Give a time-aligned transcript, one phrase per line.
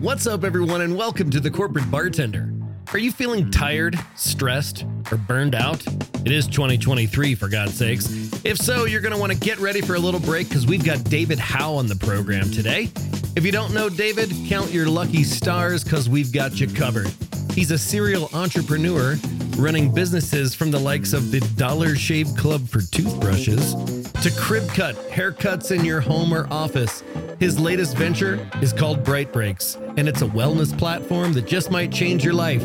[0.00, 2.50] What's up, everyone, and welcome to the Corporate Bartender.
[2.94, 5.86] Are you feeling tired, stressed, or burned out?
[6.24, 8.06] It is 2023, for God's sakes.
[8.42, 10.82] If so, you're going to want to get ready for a little break because we've
[10.82, 12.88] got David Howe on the program today.
[13.36, 17.12] If you don't know David, count your lucky stars because we've got you covered.
[17.52, 19.16] He's a serial entrepreneur
[19.58, 25.76] running businesses from the likes of the Dollar Shave Club for toothbrushes to CribCut haircuts
[25.76, 27.02] in your home or office.
[27.40, 31.90] His latest venture is called Bright Breaks, and it's a wellness platform that just might
[31.90, 32.62] change your life.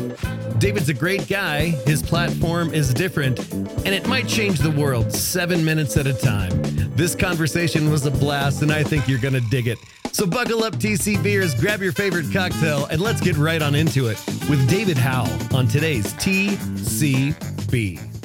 [0.58, 5.64] David's a great guy, his platform is different, and it might change the world seven
[5.64, 6.50] minutes at a time.
[6.94, 9.78] This conversation was a blast, and I think you're going to dig it.
[10.12, 14.08] So buckle up, TC Beers, grab your favorite cocktail, and let's get right on into
[14.08, 18.15] it with David Howe on today's TCB.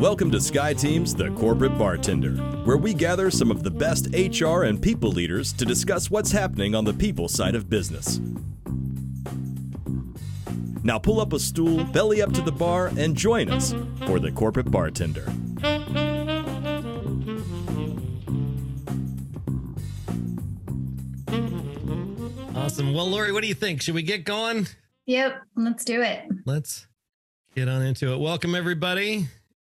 [0.00, 2.30] Welcome to Sky Team's The Corporate Bartender,
[2.64, 6.74] where we gather some of the best HR and people leaders to discuss what's happening
[6.74, 8.18] on the people side of business.
[10.82, 13.74] Now pull up a stool, belly up to the bar, and join us
[14.06, 15.26] for The Corporate Bartender.
[22.56, 22.94] Awesome.
[22.94, 23.82] Well, Lori, what do you think?
[23.82, 24.66] Should we get going?
[25.04, 26.24] Yep, let's do it.
[26.46, 26.86] Let's
[27.54, 28.18] get on into it.
[28.18, 29.28] Welcome, everybody.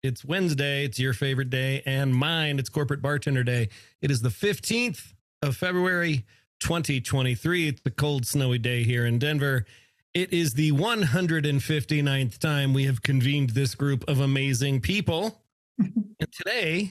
[0.07, 0.85] It's Wednesday.
[0.85, 2.59] It's your favorite day and mine.
[2.59, 3.67] It's Corporate Bartender Day.
[4.01, 6.25] It is the 15th of February,
[6.61, 7.67] 2023.
[7.67, 9.65] It's the cold, snowy day here in Denver.
[10.13, 15.41] It is the 159th time we have convened this group of amazing people.
[15.77, 16.89] and today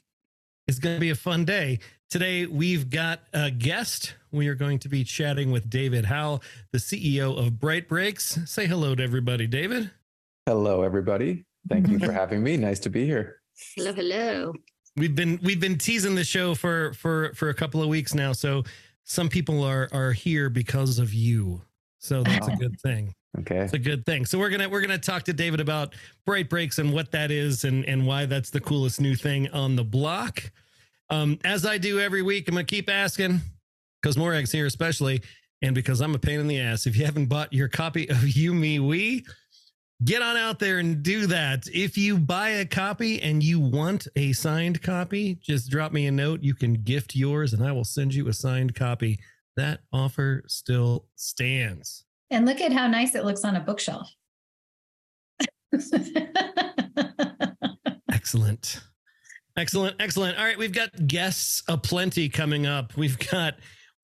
[0.67, 1.79] is going to be a fun day.
[2.11, 4.13] Today, we've got a guest.
[4.31, 6.39] We are going to be chatting with David Howe,
[6.71, 8.37] the CEO of Bright Breaks.
[8.45, 9.89] Say hello to everybody, David.
[10.45, 11.46] Hello, everybody.
[11.69, 12.57] Thank you for having me.
[12.57, 13.41] Nice to be here.
[13.75, 14.53] Hello, hello.
[14.95, 18.33] We've been we've been teasing the show for for for a couple of weeks now.
[18.33, 18.63] So
[19.03, 21.61] some people are are here because of you.
[21.99, 23.13] So that's a good thing.
[23.39, 23.57] Okay.
[23.57, 24.25] It's a good thing.
[24.25, 25.93] So we're gonna we're gonna talk to David about
[26.25, 29.75] Bright Breaks and what that is and and why that's the coolest new thing on
[29.75, 30.51] the block.
[31.09, 33.41] Um, as I do every week, I'm gonna keep asking
[34.01, 35.21] because Morag's here especially,
[35.61, 36.87] and because I'm a pain in the ass.
[36.87, 39.25] If you haven't bought your copy of You Me We,
[40.03, 41.67] get on out there and do that.
[41.73, 46.11] If you buy a copy and you want a signed copy, just drop me a
[46.11, 46.43] note.
[46.43, 49.19] You can gift yours, and I will send you a signed copy.
[49.55, 52.05] That offer still stands.
[52.29, 54.13] And look at how nice it looks on a bookshelf.
[58.11, 58.81] Excellent.
[59.57, 59.95] Excellent.
[59.99, 60.37] Excellent.
[60.37, 62.95] All right, we've got guests aplenty coming up.
[62.95, 63.55] We've got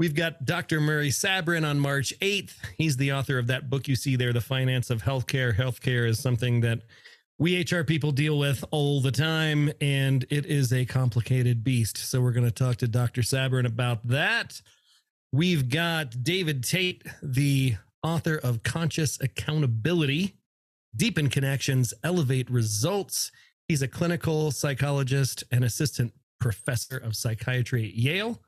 [0.04, 0.82] we've got Dr.
[0.82, 2.56] Murray Sabrin on March 8th.
[2.78, 5.56] He's the author of that book you see there, The Finance of Healthcare.
[5.56, 6.82] Healthcare is something that
[7.40, 11.96] we HR people deal with all the time, and it is a complicated beast.
[11.96, 13.22] So we're going to talk to Dr.
[13.22, 14.62] Sabrin about that.
[15.32, 20.36] We've got David Tate, the author of Conscious Accountability,
[20.94, 23.32] Deepen Connections, Elevate Results.
[23.70, 26.12] He's a clinical psychologist and assistant
[26.42, 28.42] professor of psychiatry at Yale.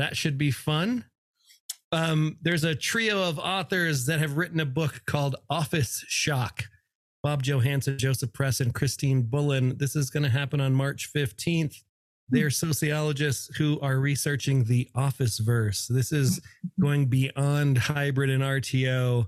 [0.00, 1.04] That should be fun.
[1.92, 6.64] Um, there's a trio of authors that have written a book called Office Shock.
[7.22, 9.76] Bob Johansen, Joseph Press, and Christine Bullen.
[9.76, 11.82] This is going to happen on March 15th.
[12.30, 15.86] They're sociologists who are researching the office verse.
[15.86, 16.40] This is
[16.80, 19.26] going beyond hybrid and RTO.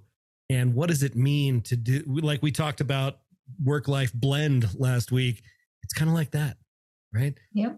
[0.48, 2.02] And what does it mean to do?
[2.06, 3.18] Like we talked about
[3.62, 5.42] work life blend last week.
[5.82, 6.56] It's kind of like that,
[7.12, 7.34] right?
[7.52, 7.76] Yep.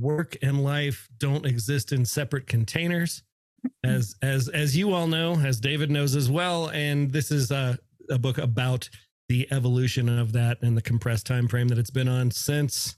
[0.00, 3.22] Work and life don't exist in separate containers.
[3.84, 7.78] As as as you all know, as David knows as well, and this is a,
[8.08, 8.88] a book about
[9.28, 12.96] the evolution of that and the compressed time frame that it's been on since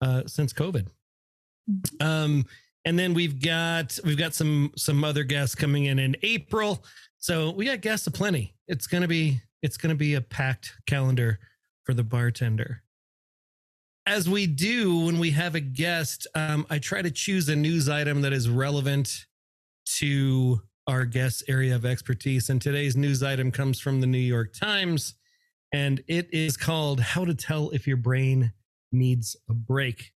[0.00, 0.86] uh since COVID.
[2.00, 2.44] Um
[2.84, 6.84] and then we've got we've got some some other guests coming in in April.
[7.18, 8.54] So we got guests aplenty.
[8.68, 11.40] It's gonna be it's gonna be a packed calendar
[11.84, 12.82] for the bartender.
[14.06, 17.88] As we do when we have a guest, um, I try to choose a news
[17.88, 19.26] item that is relevant
[19.98, 22.48] to our guest's area of expertise.
[22.48, 25.14] And today's news item comes from the New York Times,
[25.72, 28.52] and it is called How to Tell If Your Brain
[28.90, 30.12] Needs a Break.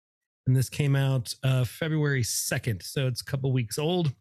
[0.47, 2.83] And this came out uh, February 2nd.
[2.83, 4.13] So it's a couple weeks old.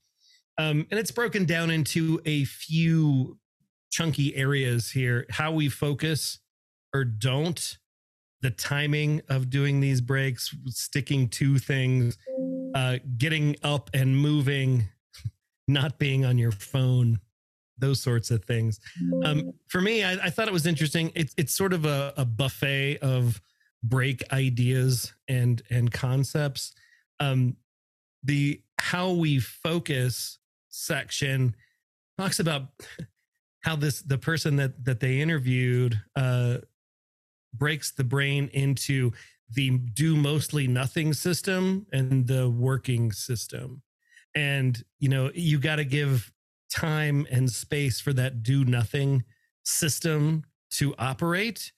[0.58, 3.38] Um, and it's broken down into a few
[3.90, 6.38] chunky areas here how we focus
[6.94, 7.78] or don't,
[8.42, 12.18] the timing of doing these breaks, sticking to things,
[12.74, 14.88] uh, getting up and moving,
[15.68, 17.20] not being on your phone,
[17.78, 18.80] those sorts of things.
[19.24, 21.12] Um, for me, I, I thought it was interesting.
[21.14, 23.40] It's it's sort of a, a buffet of
[23.82, 26.72] break ideas and and concepts.
[27.20, 27.56] Um,
[28.24, 30.38] the how we focus
[30.68, 31.54] section
[32.18, 32.68] talks about
[33.64, 36.58] how this the person that that they interviewed uh
[37.54, 39.12] breaks the brain into
[39.54, 43.82] the do mostly nothing system and the working system.
[44.34, 46.32] And you know you got to give
[46.72, 49.24] time and space for that do nothing
[49.64, 51.72] system to operate.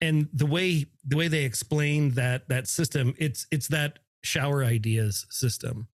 [0.00, 5.26] And the way the way they explain that that system it's it's that shower ideas
[5.30, 5.88] system.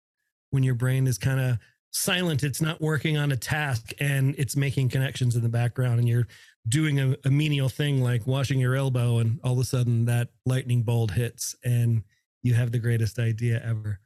[0.51, 1.57] When your brain is kind of
[1.97, 2.43] silent.
[2.43, 6.27] It's not working on a task and it's making connections in the background and you're
[6.67, 10.29] doing a, a menial thing like washing your elbow and all of a sudden that
[10.45, 12.03] lightning bolt hits and
[12.43, 13.99] you have the greatest idea ever.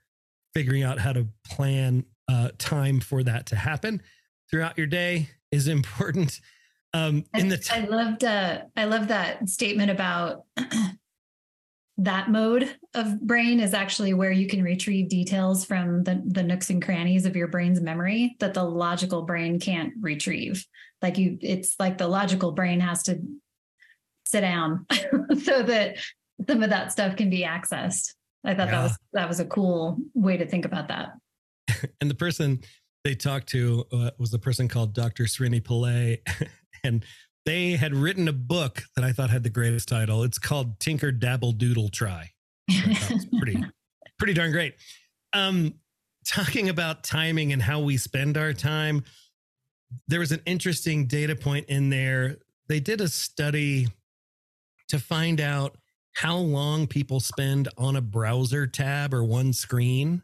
[0.54, 4.02] Figuring out how to plan uh, time for that to happen
[4.50, 6.40] throughout your day is important.
[6.94, 10.44] Um in the I loved uh I love that statement about
[11.98, 16.70] that mode of brain is actually where you can retrieve details from the, the nooks
[16.70, 20.66] and crannies of your brain's memory that the logical brain can't retrieve.
[21.02, 23.20] Like you, it's like the logical brain has to
[24.26, 24.86] sit down
[25.44, 25.98] so that
[26.50, 28.14] some of that stuff can be accessed.
[28.44, 28.72] I thought Yeah.
[28.72, 31.10] that was that was a cool way to think about that.
[32.02, 32.62] and the person
[33.04, 35.26] they talked to uh, was the person called Dr.
[35.26, 36.20] Srini Pillay,
[36.84, 37.04] and
[37.46, 40.24] they had written a book that I thought had the greatest title.
[40.24, 42.32] It's called Tinker Dabble Doodle Try.
[42.70, 43.64] I thought it was pretty,
[44.18, 44.76] pretty darn great.
[45.34, 45.76] Um,
[46.26, 49.04] talking about timing and how we spend our time,
[50.08, 52.38] there was an interesting data point in there.
[52.68, 53.88] They did a study
[54.90, 55.78] to find out
[56.14, 60.22] how long people spend on a browser tab or one screen.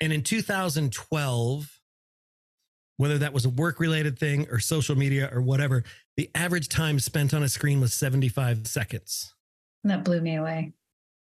[0.00, 1.75] And in 2012,
[2.96, 5.82] whether that was a work related thing or social media or whatever,
[6.16, 9.34] the average time spent on a screen was 75 seconds,
[9.84, 10.72] that blew me away.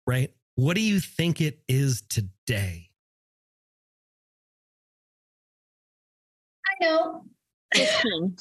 [0.05, 0.31] right?
[0.55, 2.89] What do you think it is today?
[6.65, 7.25] I know.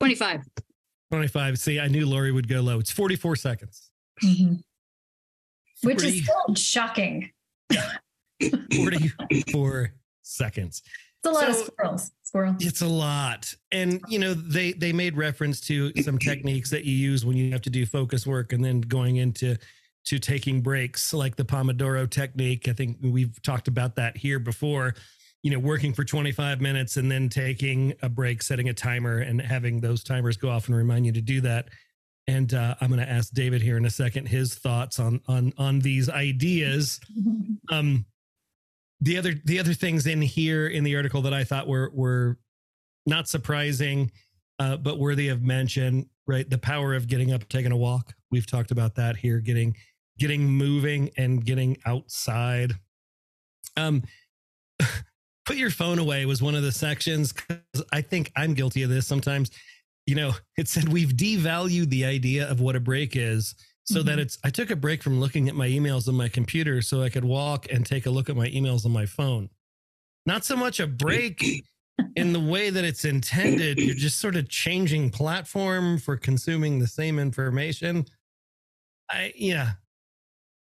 [0.00, 0.40] 25.
[1.10, 1.58] 25.
[1.58, 2.78] See, I knew Lori would go low.
[2.78, 3.90] It's 44 seconds.
[4.22, 4.62] Mhm.
[5.82, 7.30] Which 40 is still shocking.
[8.74, 9.92] 44
[10.22, 10.82] seconds.
[11.24, 12.10] It's a lot of squirrels.
[12.24, 12.56] Squirrel.
[12.58, 13.54] It's a lot.
[13.70, 17.52] And you know, they they made reference to some techniques that you use when you
[17.52, 19.56] have to do focus work and then going into
[20.04, 22.66] to taking breaks like the Pomodoro technique.
[22.66, 24.94] I think we've talked about that here before.
[25.44, 29.40] You know, working for 25 minutes and then taking a break, setting a timer and
[29.40, 31.68] having those timers go off and remind you to do that.
[32.26, 35.52] And uh, I'm going to ask David here in a second his thoughts on on
[35.56, 37.00] on these ideas
[37.70, 38.06] um
[39.02, 42.38] the other the other things in here in the article that i thought were were
[43.04, 44.10] not surprising
[44.58, 46.48] uh but worthy of mention right?
[46.48, 48.14] The power of getting up taking a walk.
[48.30, 49.76] We've talked about that here getting
[50.18, 52.74] getting moving and getting outside.
[53.76, 54.02] Um
[55.44, 57.58] put your phone away was one of the sections because
[57.92, 59.50] i think i'm guilty of this sometimes.
[60.06, 63.54] You know it said we've devalued the idea of what a break is
[63.92, 64.22] so that Mhm.
[64.22, 67.08] it's i took a break from looking at my emails on my computer so i
[67.08, 69.50] could walk and take a look at my emails on my phone.
[70.24, 71.64] Not so much a break
[72.16, 73.78] in the way that it's intended.
[73.78, 78.06] You're just sort of changing platform for consuming the same information.
[79.10, 79.72] I yeah.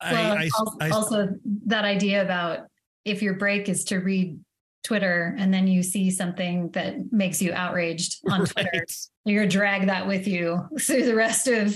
[0.02, 1.28] Well, I, I, also, I also
[1.66, 2.66] that idea about
[3.06, 4.38] if your break is to read
[4.86, 8.96] Twitter and then you see something that makes you outraged on Twitter, right.
[9.24, 11.74] you're gonna drag that with you through the rest of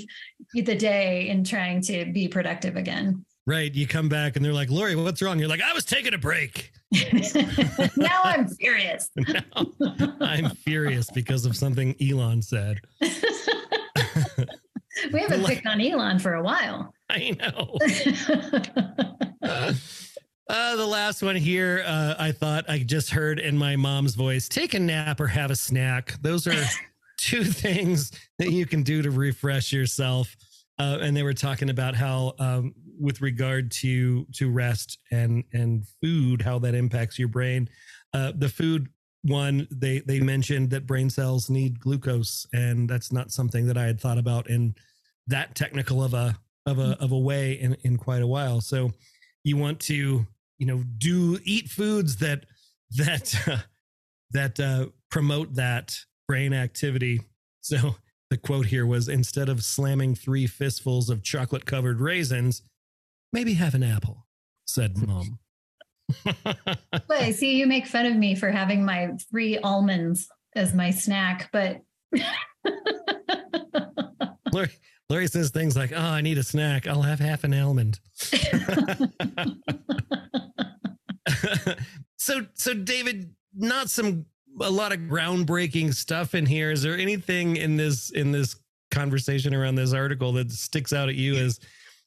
[0.55, 3.25] the day in trying to be productive again.
[3.47, 6.15] right you come back and they're like lori what's wrong you're like i was taking
[6.15, 6.71] a break
[7.97, 9.11] now I'm furious.
[9.17, 9.43] now
[10.21, 12.79] i'm furious because of something elon said
[15.13, 16.93] we haven't Like- picked on Elon for a while.
[17.09, 17.79] i know
[19.43, 19.73] Uh,
[20.77, 24.75] the last one here, uh, I thought I just heard in my mom's voice take
[24.75, 26.17] a nap or have a snack.
[26.23, 26.65] Those are
[27.19, 30.35] two things that you can do to refresh yourself.
[30.79, 35.87] Uh, and they were talking about how, um, with regard to to rest and and
[36.03, 37.69] food, how that impacts your brain.
[38.15, 38.89] Uh, the food
[39.23, 43.85] one, they they mentioned that brain cells need glucose, and that's not something that I
[43.85, 44.75] had thought about in
[45.27, 48.61] that technical of a of a of a way in in quite a while.
[48.61, 48.91] So
[49.45, 50.27] you want to
[50.61, 52.45] you know do eat foods that
[52.97, 53.57] that uh,
[54.31, 55.97] that uh, promote that
[56.29, 57.21] brain activity.
[57.63, 57.97] So
[58.29, 62.63] the quote here was instead of slamming three fistfuls of chocolate covered raisins
[63.33, 64.27] maybe have an apple
[64.67, 65.39] said mom.
[67.09, 71.49] Wait, see, you make fun of me for having my three almonds as my snack,
[71.53, 71.81] but
[74.53, 74.69] Lori,
[75.09, 76.89] Lori says things like oh i need a snack.
[76.89, 78.01] I'll have half an almond
[82.17, 84.27] so so David, not some
[84.61, 86.71] a lot of groundbreaking stuff in here.
[86.71, 88.57] Is there anything in this in this
[88.91, 91.61] conversation around this article that sticks out at you as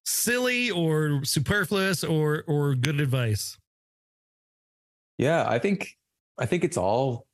[0.06, 3.58] silly or superfluous or or good advice?
[5.18, 5.98] Yeah, I think
[6.40, 7.28] I think it's all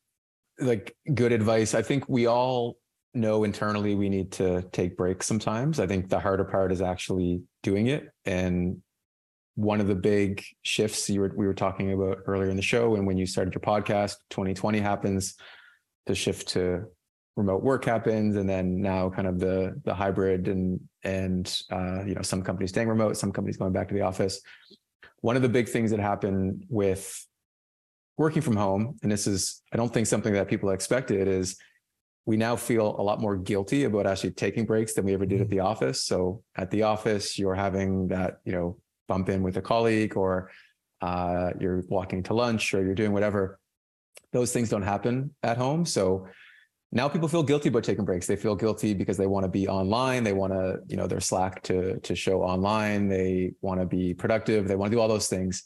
[0.60, 1.74] like good advice.
[1.74, 2.78] I think we all
[3.14, 5.80] know internally we need to take breaks sometimes.
[5.80, 8.10] I think the harder part is actually doing it.
[8.26, 8.82] And
[9.60, 12.96] one of the big shifts you were we were talking about earlier in the show,
[12.96, 15.36] and when you started your podcast, 2020 happens,
[16.06, 16.86] the shift to
[17.36, 22.16] remote work happens, and then now kind of the the hybrid and and uh, you
[22.16, 24.40] know some companies staying remote, some companies going back to the office.
[25.20, 27.28] One of the big things that happened with
[28.18, 31.58] working from home, and this is I don't think something that people expected is
[32.26, 35.42] we now feel a lot more guilty about actually taking breaks than we ever did
[35.42, 36.04] at the office.
[36.04, 38.78] So at the office, you're having that, you know,
[39.10, 40.50] bump in with a colleague or
[41.02, 43.60] uh, you're walking to lunch or you're doing whatever.
[44.32, 45.86] Those things don't happen at home.
[45.86, 46.28] So
[46.92, 48.28] now people feel guilty about taking breaks.
[48.28, 50.24] They feel guilty because they want to be online.
[50.24, 53.10] They want to, you know, their Slack to to show online.
[53.10, 54.68] They want to be productive.
[54.68, 55.64] They want to do all those things.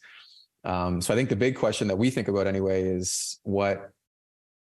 [0.66, 3.92] Um, so I think the big question that we think about anyway is what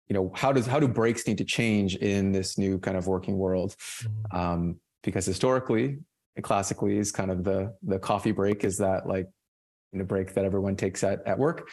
[0.08, 3.06] you know how does how do breaks need to change in this new kind of
[3.06, 4.36] working world mm-hmm.
[4.36, 5.98] um, because historically
[6.42, 9.26] classically is kind of the the coffee break is that like
[9.92, 11.68] the break that everyone takes at, at work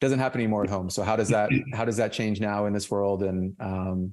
[0.00, 2.72] doesn't happen anymore at home so how does that how does that change now in
[2.72, 4.12] this world and um,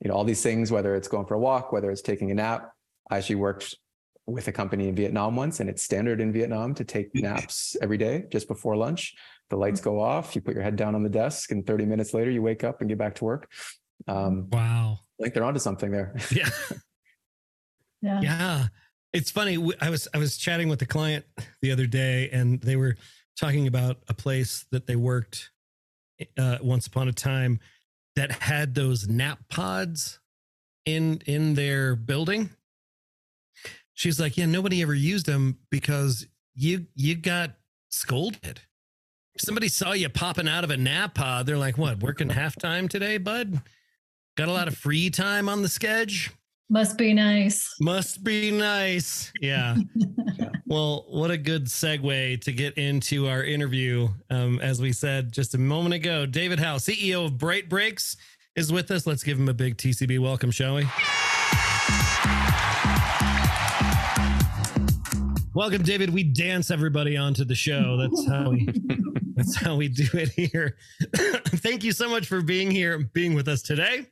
[0.00, 2.34] you know all these things whether it's going for a walk whether it's taking a
[2.34, 2.70] nap
[3.10, 3.74] i actually worked
[4.26, 7.98] with a company in vietnam once and it's standard in vietnam to take naps every
[7.98, 9.14] day just before lunch
[9.50, 12.14] the lights go off, you put your head down on the desk, and 30 minutes
[12.14, 13.50] later, you wake up and get back to work.
[14.08, 14.98] Um, wow.
[15.20, 16.14] I think they're onto something there.
[16.30, 16.48] Yeah.
[18.02, 18.20] yeah.
[18.20, 18.66] Yeah.
[19.14, 19.56] It's funny.
[19.80, 21.24] I was I was chatting with a client
[21.62, 22.96] the other day, and they were
[23.38, 25.50] talking about a place that they worked
[26.36, 27.60] uh, once upon a time
[28.16, 30.18] that had those nap pods
[30.84, 32.50] in in their building.
[33.94, 37.52] She's like, "Yeah, nobody ever used them because you you got
[37.88, 38.60] scolded
[39.38, 43.18] somebody saw you popping out of a nap pod, they're like, what, working halftime today,
[43.18, 43.62] bud?
[44.36, 46.34] Got a lot of free time on the schedule?
[46.70, 47.74] Must be nice.
[47.78, 49.30] Must be nice.
[49.40, 49.76] Yeah.
[50.66, 54.08] well, what a good segue to get into our interview.
[54.30, 58.16] Um, as we said just a moment ago, David Howe, CEO of Bright Breaks,
[58.56, 59.06] is with us.
[59.06, 60.86] Let's give him a big TCB welcome, shall we?
[65.54, 66.10] Welcome, David.
[66.10, 67.98] We dance everybody onto the show.
[67.98, 68.68] That's how we
[69.36, 70.78] that's how we do it here.
[71.14, 74.06] Thank you so much for being here, being with us today.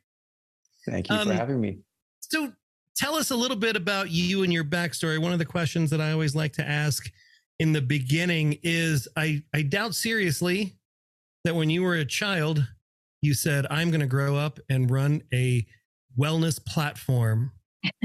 [0.87, 1.79] Thank you um, for having me.
[2.33, 2.51] So
[2.97, 5.19] tell us a little bit about you and your backstory.
[5.19, 7.11] One of the questions that I always like to ask
[7.59, 10.79] in the beginning is I, I doubt seriously
[11.45, 12.67] that when you were a child,
[13.21, 15.67] you said, I'm going to grow up and run a
[16.19, 17.53] wellness platform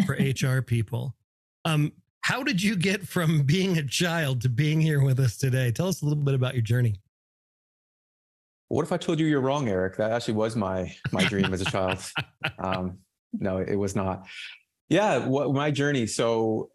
[0.06, 1.16] for HR people.
[1.64, 5.72] Um, how did you get from being a child to being here with us today?
[5.72, 6.96] Tell us a little bit about your journey.
[8.68, 9.96] What if I told you you're wrong, Eric?
[9.96, 12.00] That actually was my my dream as a child.
[12.60, 12.98] Um,
[13.34, 14.28] no, it was not.
[14.90, 16.08] Yeah, what, my journey.
[16.08, 16.70] So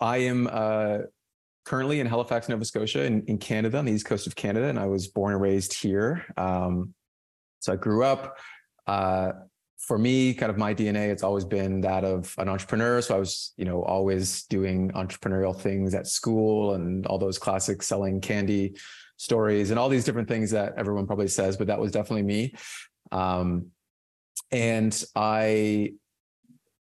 [0.00, 0.98] I am uh,
[1.64, 4.78] currently in Halifax, Nova Scotia, in, in Canada, on the east coast of Canada, and
[4.78, 6.24] I was born and raised here.
[6.36, 6.94] Um,
[7.60, 8.36] so I grew up.
[8.86, 9.32] Uh,
[9.78, 13.02] for me, kind of my DNA, it's always been that of an entrepreneur.
[13.02, 17.82] So I was, you know, always doing entrepreneurial things at school and all those classic
[17.82, 18.76] selling candy
[19.16, 22.54] stories and all these different things that everyone probably says, but that was definitely me.
[23.12, 23.66] Um,
[24.54, 25.94] and I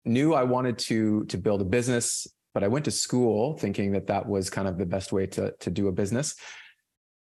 [0.06, 4.06] knew I wanted to to build a business, but I went to school thinking that
[4.08, 6.36] that was kind of the best way to to do a business.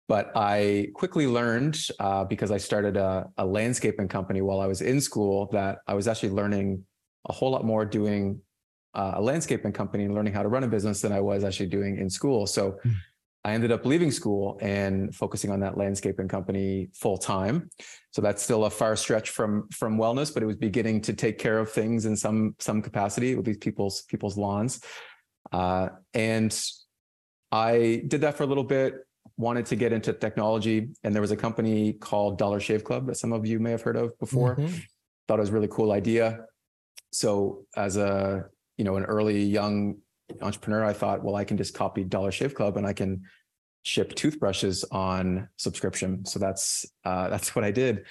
[0.08, 4.82] But I quickly learned uh, because I started a, a landscaping company while I was
[4.82, 6.84] in school that I was actually learning
[7.30, 8.40] a whole lot more doing
[8.92, 11.68] uh, a landscaping company and learning how to run a business than I was actually
[11.68, 12.46] doing in school.
[12.46, 12.94] So mm.
[13.44, 17.68] I ended up leaving school and focusing on that landscaping company full time.
[18.10, 21.38] So that's still a far stretch from from wellness, but it was beginning to take
[21.38, 24.80] care of things in some some capacity with these people's people's lawns.
[25.52, 26.58] Uh, and
[27.52, 28.94] I did that for a little bit
[29.36, 33.16] wanted to get into technology, and there was a company called Dollar Shave Club that
[33.16, 34.56] some of you may have heard of before.
[34.56, 34.76] Mm-hmm.
[35.26, 36.46] Thought it was a really cool idea.
[37.12, 38.46] So as a
[38.76, 39.96] you know an early young
[40.40, 43.22] entrepreneur, I thought, well, I can just copy Dollar Shave Club and I can
[43.82, 46.24] ship toothbrushes on subscription.
[46.24, 48.04] So that's uh, that's what I did.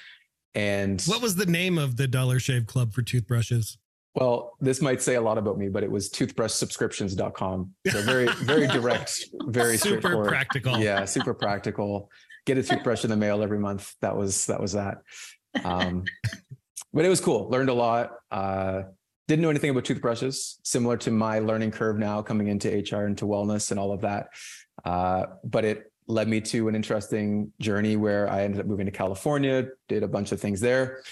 [0.55, 3.77] And what was the name of the Dollar Shave Club for toothbrushes?
[4.15, 7.72] Well, this might say a lot about me, but it was toothbrushsubscriptions.com.
[7.88, 10.77] So very, very direct, very super practical.
[10.77, 12.12] Yeah, super practical.
[12.46, 13.96] get a toothbrush in the mail every month.
[14.01, 15.00] That was that was that.
[15.63, 16.03] Um,
[16.93, 17.50] but it was cool.
[17.50, 18.12] Learned a lot.
[18.29, 18.84] Uh,
[19.27, 20.60] didn't know anything about toothbrushes.
[20.63, 24.27] Similar to my learning curve now, coming into HR into wellness and all of that.
[24.84, 28.92] Uh, but it led me to an interesting journey where I ended up moving to
[28.92, 31.03] California, did a bunch of things there,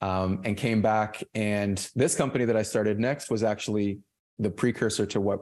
[0.00, 1.22] um, and came back.
[1.34, 4.00] And this company that I started next was actually
[4.38, 5.40] the precursor to what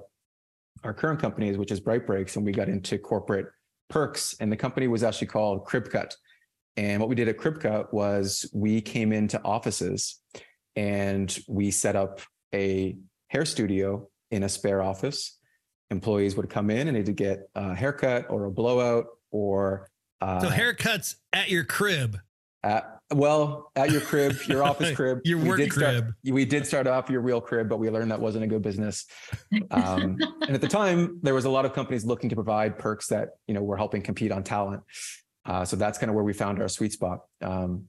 [0.84, 2.36] our current company is, which is Bright Breaks.
[2.36, 3.46] And we got into corporate
[3.88, 4.34] perks.
[4.40, 6.14] And the company was actually called CribCut.
[6.76, 10.20] And what we did at CribCut was we came into offices
[10.76, 12.20] and we set up
[12.54, 12.96] a
[13.28, 15.38] hair studio in a spare office
[15.92, 19.88] employees would come in and need to get a haircut or a blowout or
[20.20, 22.18] uh, so haircuts at your crib.
[22.64, 26.04] At, well, at your crib, your office crib, your work we did crib.
[26.04, 28.62] Start, we did start off your real crib, but we learned that wasn't a good
[28.62, 29.04] business.
[29.70, 33.08] Um, and at the time, there was a lot of companies looking to provide perks
[33.08, 34.82] that you know were helping compete on talent.
[35.44, 37.20] Uh, so that's kind of where we found our sweet spot.
[37.42, 37.86] Um,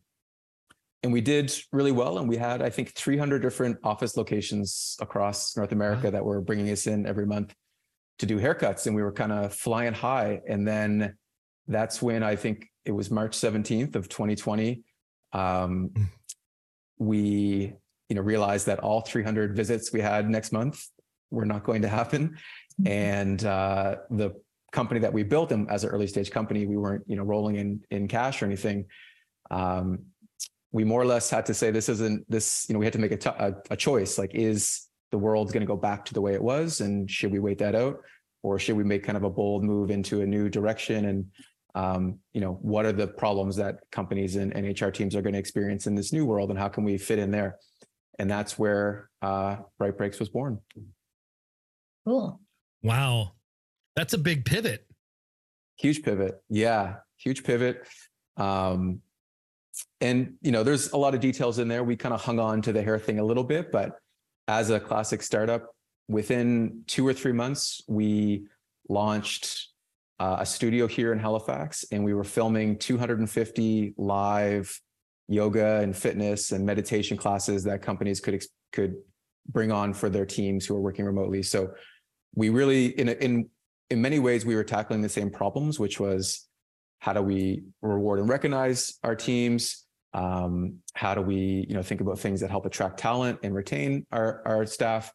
[1.04, 2.18] and we did really well.
[2.18, 6.12] And we had, I think, 300 different office locations across North America wow.
[6.12, 7.54] that were bringing us in every month
[8.20, 10.40] to do haircuts and we were kind of flying high.
[10.48, 11.18] And then
[11.68, 14.82] that's when I think it was March 17th of 2020.
[15.34, 16.04] Um, hmm.
[17.00, 17.74] we,
[18.08, 20.86] you know, realized that all 300 visits we had next month
[21.32, 22.38] were not going to happen.
[22.82, 22.88] Mm-hmm.
[22.88, 24.32] And uh, the
[24.72, 27.56] company that we built them as an early stage company, we weren't, you know, rolling
[27.56, 28.86] in in cash or anything.
[29.50, 30.06] Um,
[30.74, 33.00] we more or less had to say this isn't this, you know, we had to
[33.00, 34.18] make a, t- a, a choice.
[34.18, 37.32] Like, is the world's going to go back to the way it was and should
[37.32, 38.00] we wait that out?
[38.42, 41.06] Or should we make kind of a bold move into a new direction?
[41.06, 41.26] And
[41.76, 45.34] um, you know what are the problems that companies and, and, hr teams are going
[45.34, 47.58] to experience in this new world and how can we fit in there?
[48.20, 50.60] And that's where uh, bright breaks was born.
[52.06, 52.42] Cool.
[52.82, 53.34] Wow.
[53.96, 54.86] That's a big pivot.
[55.78, 56.42] Huge pivot.
[56.50, 56.96] Yeah.
[57.18, 57.88] Huge pivot.
[58.38, 59.02] Um,
[60.04, 62.62] and you know there's a lot of details in there we kind of hung on
[62.62, 63.98] to the hair thing a little bit but
[64.48, 65.74] as a classic startup,
[66.08, 68.46] within two or three months, we
[68.90, 69.70] launched
[70.20, 74.80] uh, a studio here in Halifax, and we were filming 250 live
[75.30, 78.96] yoga and fitness and meditation classes that companies could could
[79.48, 81.42] bring on for their teams who are working remotely.
[81.42, 81.72] So
[82.36, 83.50] we really, in in
[83.90, 86.48] in many ways, we were tackling the same problems, which was
[87.00, 89.83] how do we reward and recognize our teams?
[90.14, 94.06] Um, how do we, you know, think about things that help attract talent and retain
[94.12, 95.12] our our staff?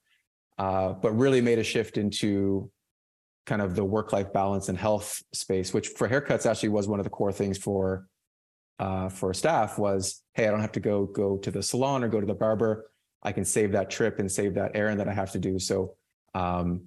[0.58, 2.68] Uh, but really made a shift into
[3.46, 7.04] kind of the work-life balance and health space, which for haircuts actually was one of
[7.04, 8.06] the core things for
[8.80, 12.08] uh, for staff was, hey, I don't have to go go to the salon or
[12.08, 12.90] go to the barber.
[13.22, 15.58] I can save that trip and save that errand that I have to do.
[15.58, 15.94] So
[16.34, 16.82] um,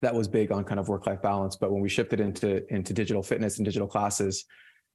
[0.00, 1.56] that was big on kind of work-life balance.
[1.56, 4.44] But when we shifted into into digital fitness and digital classes,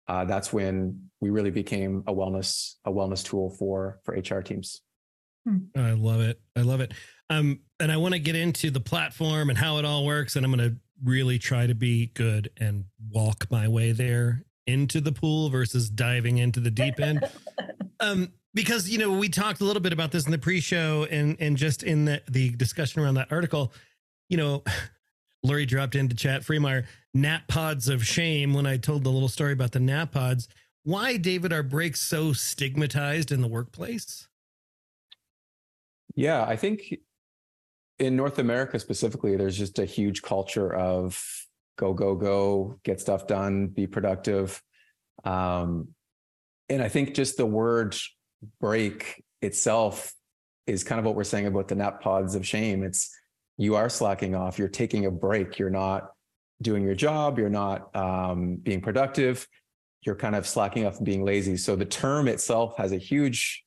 [0.08, 4.82] uh, that's when we really became a wellness a wellness tool for for HR teams.
[5.48, 5.58] Hmm.
[5.76, 6.40] I love it.
[6.56, 6.94] I love it.
[7.30, 10.36] Um, and I want to get into the platform and how it all works.
[10.36, 15.02] And I'm going to really try to be good and walk my way there into
[15.02, 17.28] the pool versus diving into the deep end.
[18.00, 21.36] um, because you know we talked a little bit about this in the pre-show and
[21.40, 23.74] and just in the the discussion around that article.
[24.30, 24.64] You know,
[25.44, 29.54] Lori dropped into chat Freemeyer nap pods of shame when I told the little story
[29.54, 30.48] about the nap pods.
[30.84, 34.28] Why, David, are breaks so stigmatized in the workplace?
[36.16, 36.96] Yeah, I think
[38.00, 41.22] in North America specifically, there's just a huge culture of
[41.78, 44.62] go, go, go, get stuff done, be productive.
[45.24, 45.90] Um,
[46.70, 47.96] and I think just the word
[48.60, 50.14] break itself
[50.68, 52.84] is kind of what we're saying about the nap pods of shame.
[52.84, 53.10] It's
[53.58, 56.12] you are slacking off, you're taking a break, you're not
[56.62, 59.48] doing your job, you're not um, being productive,
[60.02, 61.58] you're kind of slacking off and being lazy.
[61.58, 63.64] So the term itself has a huge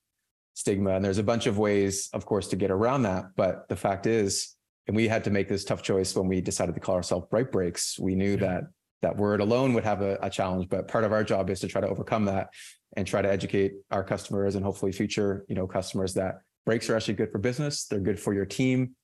[0.54, 3.26] stigma, and there's a bunch of ways, of course, to get around that.
[3.36, 4.54] But the fact is,
[4.86, 7.52] and we had to make this tough choice when we decided to call ourselves Bright
[7.52, 7.98] Breaks.
[7.98, 8.36] We knew yeah.
[8.36, 8.62] that
[9.02, 11.68] that word alone would have a, a challenge, but part of our job is to
[11.68, 12.48] try to overcome that
[12.96, 16.96] and try to educate our customers and hopefully future, you know, customers that breaks are
[16.96, 17.84] actually good for business.
[17.84, 18.96] They're good for your team.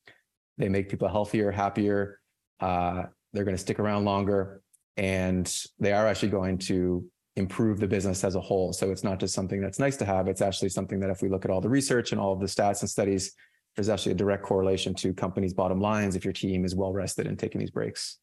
[0.62, 2.20] They make people healthier, happier.
[2.60, 4.62] Uh, they're going to stick around longer,
[4.96, 8.72] and they are actually going to improve the business as a whole.
[8.72, 10.28] So it's not just something that's nice to have.
[10.28, 12.46] It's actually something that if we look at all the research and all of the
[12.46, 13.32] stats and studies,
[13.74, 17.26] there's actually a direct correlation to companies' bottom lines if your team is well rested
[17.26, 18.18] and taking these breaks.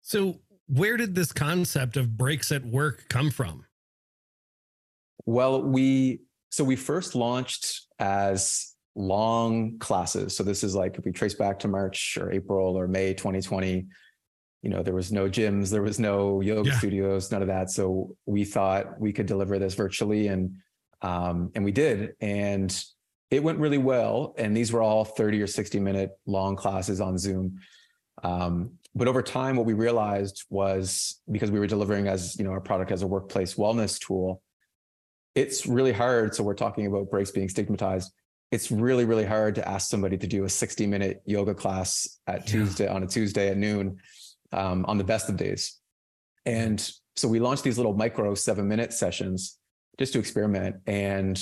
[0.00, 3.66] So where did this concept of breaks at work come from?
[5.26, 10.36] Well, we so we first launched as long classes.
[10.36, 13.86] So this is like if we trace back to March or April or May 2020,
[14.62, 16.78] you know there was no gyms there was no yoga Yeah.
[16.78, 17.70] studios none of that.
[17.70, 20.56] So we thought we could deliver this virtually and
[21.00, 22.14] um, and we did.
[22.20, 22.76] And
[23.30, 24.34] it went really well.
[24.36, 27.60] And these were all 30 or 60 minute long classes on zoom.
[28.24, 32.50] Um, but over time what we realized was because we were delivering as you know
[32.50, 34.42] our product as a workplace wellness tool
[35.34, 36.34] it's really hard.
[36.34, 38.12] So we're talking about breaks being stigmatized
[38.50, 42.40] it's really really hard to ask somebody to do a 60 minute yoga class at
[42.40, 42.52] Yeah.
[42.52, 43.98] tuesday on a tuesday at noon
[44.52, 45.78] um, on the best of days.
[46.46, 46.80] And
[47.16, 49.58] so we launched these little micro seven minute sessions
[49.98, 50.76] just to experiment.
[50.86, 51.38] And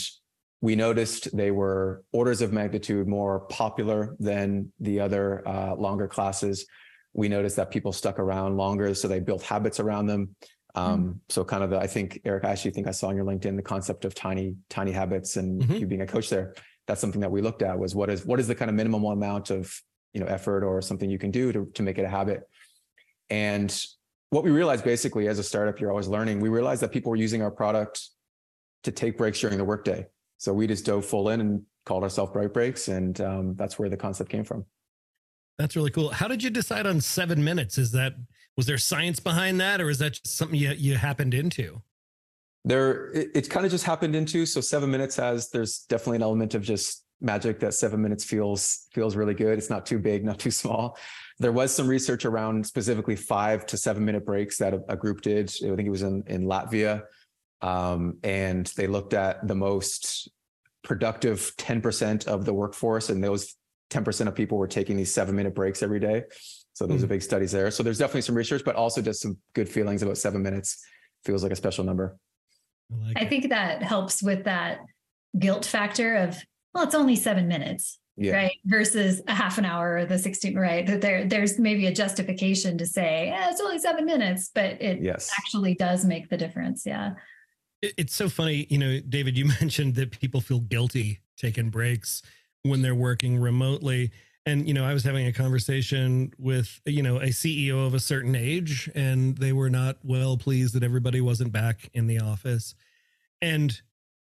[0.60, 6.66] we noticed they were orders of magnitude more popular than the other uh, longer classes.
[7.12, 10.34] We noticed that people stuck around longer so they built habits around them.
[10.74, 13.24] Um, so kind of the i think eric i actually think i saw on your
[13.24, 15.80] linkedin the concept of tiny tiny habits and Mhm.
[15.80, 16.52] you being a coach there
[16.86, 19.04] that's something that we looked at was what is what is the kind of minimum
[19.04, 19.74] amount of
[20.12, 22.42] you know effort or something you can do to, to make it a habit
[23.30, 23.84] and
[24.30, 27.16] what we realized basically as a startup you're always learning we realized that people were
[27.16, 28.08] using our product
[28.82, 30.06] to take breaks during the workday
[30.38, 33.88] so we just dove full in and called ourselves bright breaks and um, that's where
[33.88, 34.64] the concept came from
[35.58, 36.10] That's really cool.
[36.10, 37.78] How did you decide on seven minutes?
[37.78, 38.14] Is that
[38.56, 41.82] was there science behind that, or is that just something you you happened into?
[42.66, 46.22] There it, it kind of just happened into so seven minutes has there's definitely an
[46.22, 49.56] element of just magic that seven minutes feels feels really good.
[49.56, 50.98] It's not too big not too small.
[51.38, 55.22] There was some research around specifically five to seven minute breaks that a, a group
[55.22, 55.48] did.
[55.64, 57.04] I think it was in in latvia.
[57.62, 60.28] Um, and they looked at the most
[60.84, 63.54] productive 10% of the workforce and those
[63.90, 66.24] 10% of people were taking these seven minute breaks every day.
[66.74, 67.04] So those Hmm.
[67.04, 67.70] are big studies there.
[67.70, 70.84] So there's definitely some research but also just some good feelings about seven minutes
[71.24, 72.18] feels like a special number
[72.92, 73.28] I, like I it.
[73.28, 74.80] think that helps with that
[75.38, 76.36] guilt factor of,
[76.74, 78.52] well, it's only seven minutes, yeah right?
[78.64, 80.86] Versus a half an hour or the 16, right?
[80.86, 85.02] That there, there's maybe a justification to say, eh, it's only seven minutes, but it
[85.02, 86.84] yes actually does make the difference.
[86.86, 87.14] Yeah.
[87.82, 89.36] It- it's so funny, you know, David.
[89.36, 92.22] You mentioned that people feel guilty taking breaks
[92.62, 94.10] when they're working remotely,
[94.46, 98.00] and you know, I was having a conversation with you know a CEO of a
[98.00, 102.74] certain age, and they were not well pleased that everybody wasn't back in the office,
[103.42, 103.80] and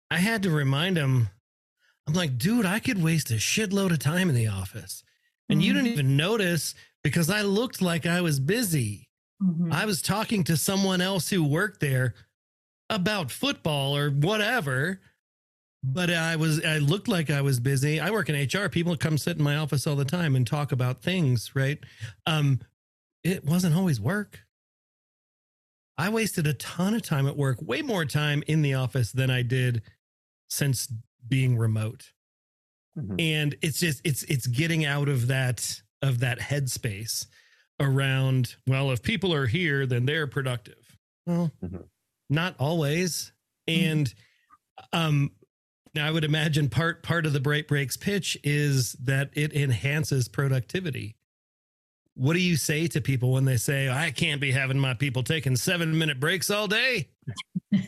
[0.10, 1.30] I had to remind him,
[2.08, 5.03] I'm like, dude, I could waste a shitload of time in the office,
[5.49, 5.75] and you Mhm.
[5.75, 9.08] didn't even notice because I looked like I was busy.
[9.41, 9.71] Mhm.
[9.71, 12.15] I was talking to someone else who worked there
[12.89, 14.99] about football or whatever,
[15.83, 17.99] but I was I looked like I was busy.
[17.99, 18.69] I work in HR.
[18.69, 21.79] People come sit in my office all the time and talk about things, right?
[22.25, 22.59] Um
[23.23, 24.39] it wasn't always work.
[25.97, 29.29] I wasted a ton of time at work, way more time in the office than
[29.31, 29.81] I did
[30.49, 30.87] since
[31.27, 32.11] being remote
[32.97, 33.19] Mhm.
[33.19, 37.27] and it's just it's it's getting out of that of that headspace
[37.79, 41.83] around well if people are here then they're productive well Mhm.
[42.29, 43.33] not always
[43.67, 44.13] and
[44.93, 45.31] um
[45.97, 50.27] now i would imagine part part of the break breaks pitch is that it enhances
[50.27, 51.15] productivity
[52.13, 55.23] what do you say to people when they say i can't be having my people
[55.23, 57.10] taking seven minute breaks all day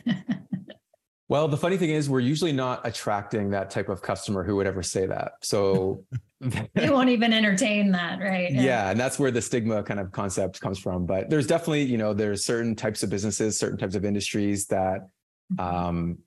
[1.28, 4.66] Well, the funny thing is, we're usually not attracting that type of customer who would
[4.66, 5.34] ever say that.
[5.42, 6.04] So,
[6.40, 8.50] they won't even entertain that, right?
[8.50, 11.06] yeah, and that's where the stigma kind of concept comes from.
[11.06, 15.06] But there's definitely, you know, there's certain types of businesses, certain types of industries that
[15.52, 15.60] Mhm.
[15.62, 16.18] um,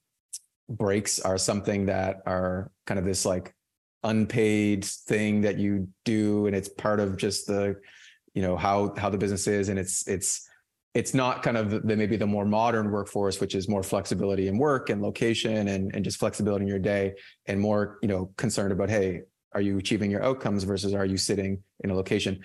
[0.69, 3.54] breaks are something that are kind of this like
[4.04, 7.76] unpaid thing that you do, and it's part of just the,
[8.34, 10.47] you know, how how the business is, and it's it's
[10.93, 14.58] it's not kind of the maybe the more modern workforce, which is more flexibility in
[14.58, 17.13] work and location and and just flexibility in your day,
[17.47, 19.21] and more you know concerned about hey,
[19.54, 22.39] are you achieving your outcomes versus are you sitting in a location?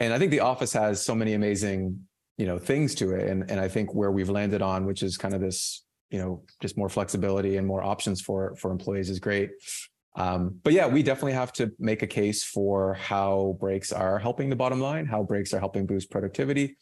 [0.00, 2.00] And I think the office has so many amazing
[2.36, 5.16] you know things to it, and and I think where we've landed on, which is
[5.16, 5.83] kind of this
[6.14, 9.50] you know just more flexibility and more options for for employees is great.
[10.14, 14.48] Um, but yeah, we definitely have to make a case for how breaks are helping
[14.48, 16.76] the bottom line, how breaks are helping boost productivity.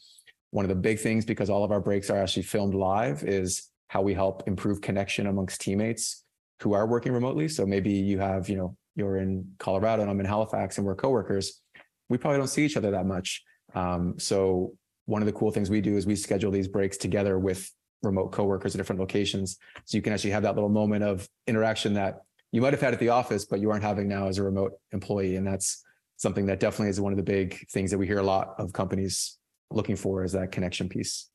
[0.51, 3.71] One of the big things, because all of our breaks are actually filmed live, is
[3.89, 6.25] how we help improve connection amongst teammates
[6.61, 7.49] who are working remotely.
[7.49, 10.95] So maybe you have, you know, you're in Colorado and I'm in Halifax and we're
[10.95, 11.63] coworkers.
[12.11, 13.43] We probably don't see each other that much.
[13.75, 14.75] Um, so
[15.07, 18.33] one of the cool things we do is we schedule these breaks together with remote
[18.33, 19.59] coworkers at different locations.
[19.85, 22.93] So you can actually have that little moment of interaction that you might have had
[22.93, 25.37] at the office, but you aren't having now as a remote employee.
[25.37, 25.83] And that's
[26.17, 28.73] something that definitely is one of the big things that we hear a lot of
[28.73, 29.39] companies
[29.71, 31.31] looking for is that connection piece.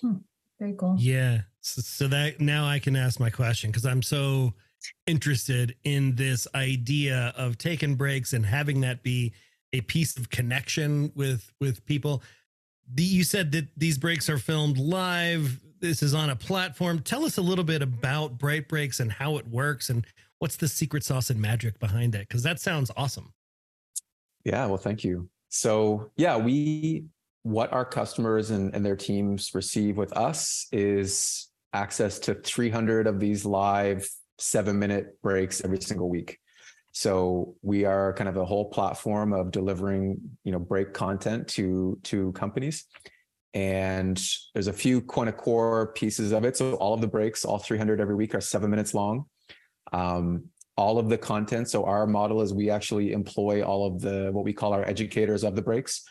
[0.00, 0.16] Hmm,
[0.58, 0.96] very cool.
[0.98, 1.40] Yeah.
[1.60, 4.54] So, so that now I can ask my question because I'm so
[5.06, 9.34] interested in this idea of taking breaks and having that be
[9.72, 12.22] a piece of connection with with people.
[12.94, 15.60] the, you said that these breaks are filmed live.
[15.80, 17.00] This is on a platform.
[17.00, 20.06] Tell us a little bit about Bright Breaks and how it works and
[20.38, 22.28] what's the secret sauce and magic behind it?
[22.28, 23.32] Because that sounds awesome.
[24.44, 25.28] Yeah, well, thank you.
[25.48, 27.06] So, yeah, we,
[27.44, 33.18] what our customers and, and their teams receive with us is access to 300 of
[33.18, 34.06] these live
[34.38, 36.38] seven minute breaks every single week.
[36.92, 41.98] So we are kind of a whole platform of delivering, you know, break content to
[42.04, 42.86] to companies.
[43.52, 44.22] And
[44.54, 46.56] there's a few kind of core pieces of it.
[46.56, 49.24] So all of the breaks, all 300 every week, are seven minutes long.
[49.92, 50.44] Um,
[50.76, 51.68] all of the content.
[51.68, 55.44] So our model is we actually employ all of the what we call our educators
[55.44, 56.02] of the breaks.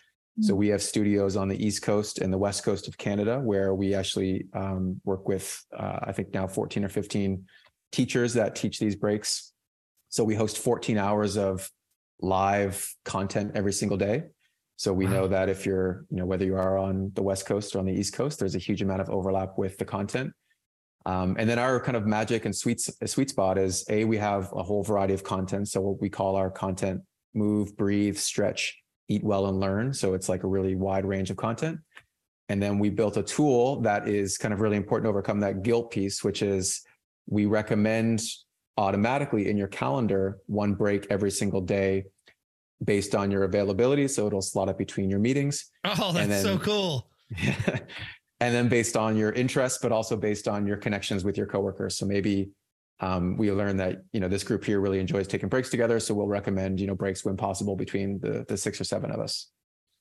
[0.41, 3.75] So we have studios on the East Coast and the West Coast of Canada where
[3.75, 7.45] we actually um, work with, uh, I think now 14 or 15
[7.91, 9.52] teachers that teach these breaks.
[10.08, 11.69] So we host 14 hours of
[12.21, 14.25] live content every single day.
[14.80, 15.12] So we wow.
[15.12, 17.86] know that if you're, you know, whether you are on the West Coast or on
[17.86, 20.32] the East Coast, there's a huge amount of overlap with the content.
[21.06, 24.54] Um, and then our kind of magic and sweet sweet spot is a we have
[24.54, 25.68] a whole variety of content.
[25.68, 27.02] So what we call our content
[27.34, 29.94] move, breathe, stretch, eat well, and learn.
[29.94, 31.80] So it's like a really wide range of content.
[32.48, 35.62] And then we built a tool that is kind of really important to overcome that
[35.62, 36.84] guilt piece, which is
[37.28, 38.22] we recommend
[38.78, 42.06] automatically in your calendar one break every single day
[42.84, 44.08] based on your availability.
[44.08, 45.70] So it'll slot up between your meetings.
[45.86, 47.10] Oh, that's then, so cool.
[48.39, 51.98] and then based on your interests, but also based on your connections with your coworkers.
[51.98, 52.50] So maybe
[53.02, 56.13] um, we learned that you know this group here really enjoys taking breaks together, so
[56.13, 59.50] we'll recommend you know breaks when possible between the the six or seven of us.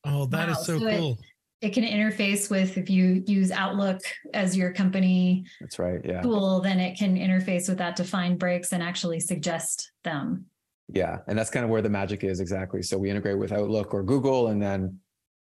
[0.05, 0.53] Oh, that wow.
[0.53, 1.19] is so, so cool.
[1.61, 4.01] It, it can interface with if you use Outlook
[4.33, 5.45] as your company.
[5.61, 6.01] That's right.
[6.05, 6.23] Yeah.
[6.23, 10.47] Tool, then it can interface with that to find breaks and actually suggest them.
[10.88, 12.83] Yeah, and that's kind of where the magic is exactly.
[12.83, 14.98] So we integrate with Outlook or Google, and then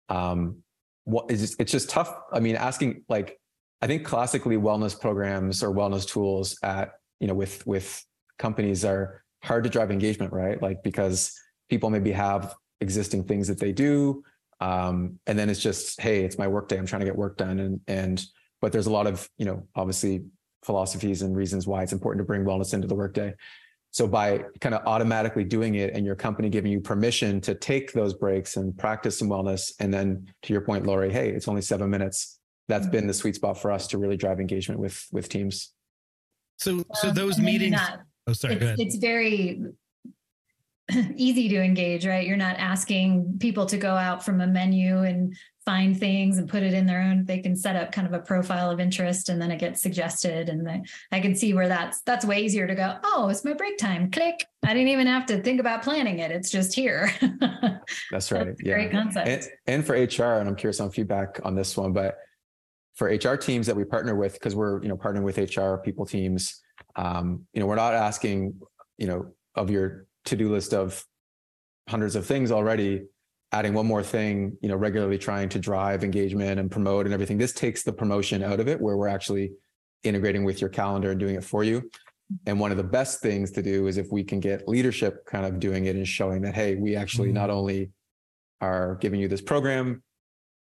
[0.10, 0.58] um,
[1.03, 2.15] what is it's just tough.
[2.32, 3.39] I mean, asking like
[3.82, 8.03] I think classically wellness programs or wellness tools at you know with with
[8.39, 10.62] companies are hard to drive engagement, right?
[10.62, 11.34] Like because
[11.69, 14.23] people maybe have existing things that they do
[14.63, 17.60] um, and then it's just hey it's my workday i'm trying to get work done
[17.60, 18.25] and and
[18.62, 20.23] but there's a lot of you know obviously
[20.63, 23.34] philosophies and reasons why it's important to bring wellness into the workday
[23.93, 27.93] so by kind of automatically doing it and your company giving you permission to take
[27.93, 31.62] those breaks and practice some wellness and then to your point Lori hey it's only
[31.62, 35.29] 7 minutes that's been the sweet spot for us to really drive engagement with with
[35.29, 35.73] teams.
[36.58, 39.62] So so those meetings not, oh sorry it's, it's very
[41.15, 42.28] easy to engage, right?
[42.28, 46.63] You're not asking people to go out from a menu and find things and put
[46.63, 47.26] it in their own.
[47.26, 50.50] They can set up kind of a profile of interest and then it gets suggested.
[50.50, 53.54] And the, I can see where that's that's way easier to go, oh, it's my
[53.54, 54.12] break time.
[54.12, 54.46] Click.
[54.65, 56.32] I didn't even have to think about planning it.
[56.32, 57.12] It's just here.
[58.12, 58.48] that's right.
[58.48, 58.74] That's yeah.
[58.74, 59.28] Great concept.
[59.28, 62.17] And, and for HR, and I'm curious on feedback on this one, but
[62.96, 66.06] for HR teams that we partner with, because we're, you know, partnering with HR people
[66.06, 66.62] teams,
[66.96, 68.60] um, you know, we're not asking,
[68.98, 71.05] you know, of your to-do list of
[71.89, 73.03] hundreds of things already
[73.53, 77.38] adding one more thing you know regularly trying to drive engagement and promote and everything.
[77.38, 79.53] This takes the promotion out of it where we're actually
[80.03, 81.89] integrating with your calendar and doing it for you.
[82.47, 85.45] And one of the best things to do is if we can get leadership kind
[85.45, 87.36] of doing it and showing that hey we actually mm-hmm.
[87.36, 87.91] not only
[88.59, 90.01] are giving you this program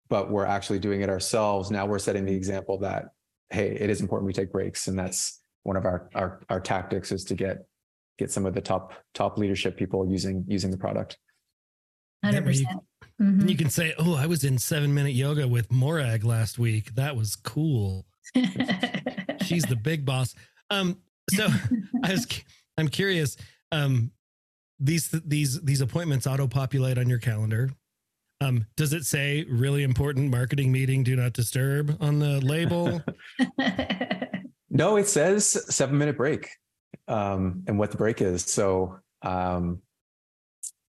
[0.08, 1.70] but we're actually doing it ourselves.
[1.70, 3.06] Now we're setting the example that
[3.50, 4.88] hey it is important we take breaks.
[4.88, 7.66] And that's one of our our, our tactics is to get
[8.20, 11.18] get some of the top top leadership people using using the product.
[12.22, 12.80] Hundred percent.
[13.20, 13.48] Mm-hmm.
[13.48, 16.94] You can say, "Oh, I was in seven minute yoga with Morag last week.
[16.94, 18.06] That was cool."
[19.44, 20.34] She's the big boss.
[20.68, 20.98] Um,
[21.30, 21.48] so
[22.04, 22.26] I was,
[22.76, 23.36] I'm curious.
[23.72, 24.12] Um,
[24.78, 27.70] these these these appointments auto populate on your calendar.
[28.42, 31.02] Um, does it say really important marketing meeting?
[31.02, 33.02] Do not disturb on the label.
[34.70, 36.48] no, it says seven minute break
[37.10, 38.44] um, and what the break is.
[38.44, 39.82] So, um,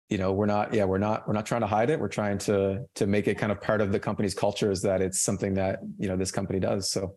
[0.10, 2.00] you know, we're not, yeah, we're not, we're not trying to hide it.
[2.00, 5.02] We're trying to to make it kind of part of the company's culture is that
[5.02, 6.92] it's something that you know this company does.
[6.92, 7.16] So.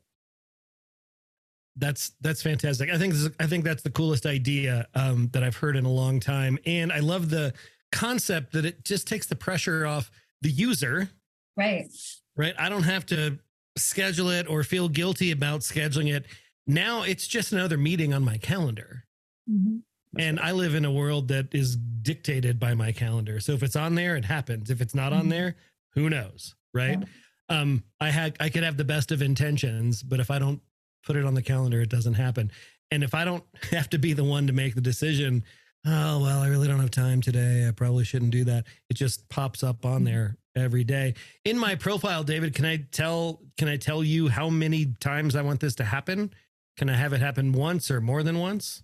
[1.76, 2.88] That's that's fantastic.
[2.88, 5.84] I think this is, I think that's the coolest idea um, that I've heard in
[5.84, 7.52] a long time, and I love the
[7.90, 10.08] concept that it just takes the pressure off
[10.42, 11.10] the user.
[11.56, 11.86] Right.
[12.36, 12.54] Right.
[12.58, 13.40] I don't have to
[13.76, 16.26] schedule it or feel guilty about scheduling it
[16.66, 19.04] now it's just another meeting on my calendar.
[19.50, 19.78] Mm-hmm.
[20.16, 23.40] And I live in a world that is dictated by my calendar.
[23.40, 24.70] So if it's on there, it happens.
[24.70, 25.22] If it's not mm-hmm.
[25.22, 25.56] on there,
[25.94, 26.54] who knows?
[26.72, 26.98] Right.
[26.98, 27.60] Yeah.
[27.60, 30.60] Um, I had I could have the best of intentions, but if I don't
[31.04, 32.50] put it on the calendar, it doesn't happen.
[32.90, 35.44] And if I don't have to be the one to make the decision,
[35.86, 37.66] oh well, I really don't have time today.
[37.68, 38.64] I probably shouldn't do that.
[38.88, 40.04] It just pops up on mm-hmm.
[40.04, 41.14] there every day.
[41.44, 45.42] In my profile, David, can I tell can I tell you how many times I
[45.42, 46.32] want this to happen?
[46.76, 48.82] Can I have it happen once or more than once?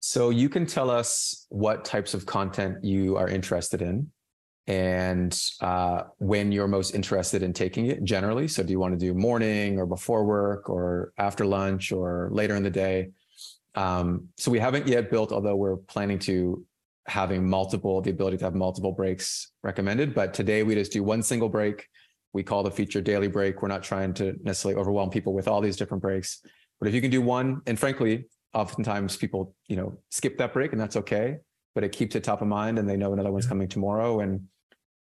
[0.00, 4.10] So you can tell us what types of content you are interested in
[4.66, 8.48] and uh, when you're most interested in taking it generally.
[8.48, 12.54] So do you want to do morning or before work or after lunch or later
[12.54, 13.10] in the day?
[13.74, 16.64] Um, so we haven't yet built, although we're planning to
[17.06, 20.14] having multiple, the ability to have multiple breaks recommended.
[20.14, 21.88] But today we just do one single break.
[22.32, 23.62] We call the feature daily break.
[23.62, 26.40] We're not trying to necessarily overwhelm people with all these different breaks.
[26.78, 30.72] But if you can do one, and frankly, oftentimes people, you know, skip that break
[30.72, 31.38] and that's okay,
[31.74, 34.20] but it keeps it top of mind and they know another one's coming tomorrow.
[34.20, 34.44] And,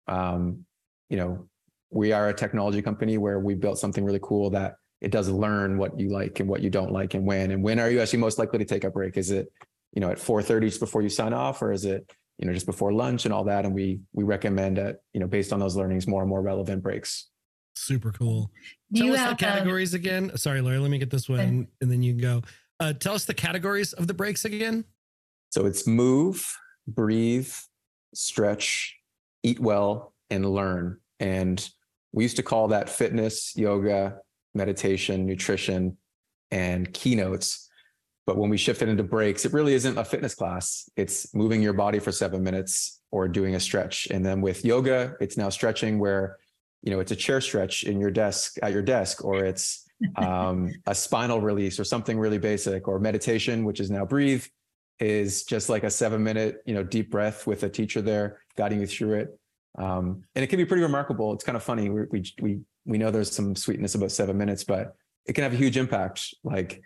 [0.07, 0.65] um,
[1.09, 1.49] you know,
[1.91, 5.79] we are a technology company where we built something really cool that it does learn
[5.79, 8.21] what you like and what you don't like and when, and when are you actually
[8.21, 9.17] most likely to take a break?
[9.17, 9.49] Is it
[9.95, 12.67] you know, at 4:30 just before you sign off, or is it, you know, just
[12.67, 13.65] before lunch and all that?
[13.65, 16.83] And we we recommend that, you know, based on those learnings, more and more relevant
[16.83, 17.29] breaks.
[17.77, 18.51] Super cool.
[18.93, 20.37] Do tell us the um, categories again.
[20.37, 22.43] Sorry, Larry, let me get this one and then you can go.
[22.81, 24.85] Uh, tell us the categories of the breaks again.
[25.51, 27.53] So it's move, breathe,
[28.15, 28.97] stretch,
[29.43, 30.99] eat well, and learn.
[31.21, 31.69] And
[32.13, 34.19] we used to call that fitness, yoga,
[34.55, 35.97] meditation, nutrition,
[36.51, 37.69] and keynotes.
[38.27, 40.89] But when we shift it into breaks, it really isn't a fitness class.
[40.97, 44.09] It's moving your body for seven minutes or doing a stretch.
[44.11, 46.39] And then with yoga, it's now stretching where,
[46.83, 50.73] you know, it's a chair stretch in your desk at your desk, or it's um,
[50.87, 54.45] a spinal release or something really basic, or meditation, which is now breathe,
[55.01, 58.81] is just like a seven minute, you know, deep breath with a teacher there guiding
[58.81, 59.39] you through it.
[59.77, 61.33] Um, and it can be pretty remarkable.
[61.33, 61.91] It's kind of funny.
[61.91, 64.95] We, we, we, we know there's some sweetness about seven minutes, but
[65.27, 66.35] it can have a huge impact.
[66.45, 66.81] Like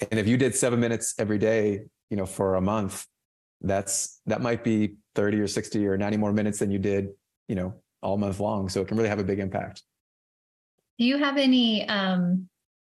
[0.00, 3.06] and if you did seven minutes every day, you know, for a month,
[3.60, 7.08] that's that might be 30 or 60 or 90 more minutes than you did,
[7.48, 8.68] you know, all month long.
[8.68, 9.82] So it can really have a big impact.
[10.98, 12.48] Do you have any um,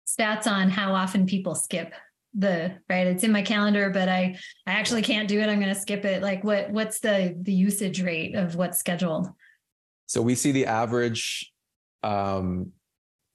[0.07, 1.93] stats on how often people skip
[2.33, 3.07] the right?
[3.07, 5.47] It's in my calendar, but I I actually can't do it.
[5.47, 6.21] I'm going to skip it.
[6.21, 9.29] Like what what's the the usage rate of what's scheduled?
[10.07, 11.51] So we see the average
[12.01, 12.71] um,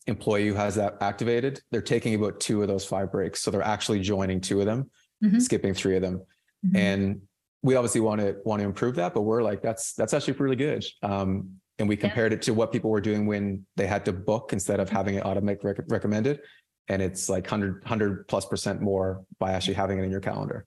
[0.08, 3.42] employee who has that activated, they're taking about two of those five breaks.
[3.42, 4.90] So they're actually joining two of them,
[5.22, 5.38] mm-hmm.
[5.38, 6.22] skipping three of them.
[6.66, 6.76] Mm-hmm.
[6.76, 7.20] And
[7.62, 10.56] we obviously want to want to improve that, but we're like, that's that's actually really
[10.56, 10.84] good.
[11.02, 12.36] Um, and we compared yeah.
[12.36, 15.24] it to what people were doing when they had to book instead of having it
[15.24, 16.40] automatic rec- recommended.
[16.88, 20.66] And it's like 100, 100 plus percent more by actually having it in your calendar.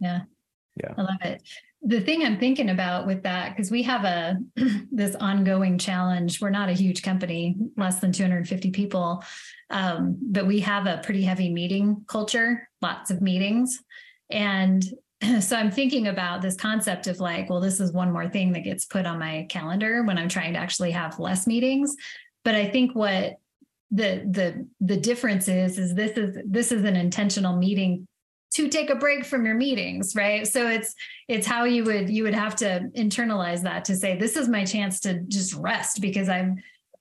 [0.00, 0.22] Yeah.
[0.76, 0.94] Yeah.
[0.96, 1.42] I love it
[1.82, 4.36] the thing I'm thinking about with that, because we have a
[4.92, 6.40] this ongoing challenge.
[6.40, 9.24] We're not a huge company, less than 250 people,
[9.70, 13.82] um, but we have a pretty heavy meeting culture, lots of meetings.
[14.30, 14.84] And
[15.40, 18.64] so I'm thinking about this concept of like, well, this is one more thing that
[18.64, 21.96] gets put on my calendar when I'm trying to actually have less meetings.
[22.44, 23.36] But I think what
[23.90, 28.06] the the the difference is is this is this is an intentional meeting
[28.52, 30.46] to take a break from your meetings right?
[30.46, 30.94] So it's
[31.28, 34.64] it's how you would you would have to internalize that to say this is my
[34.64, 36.52] chance to just rest because i've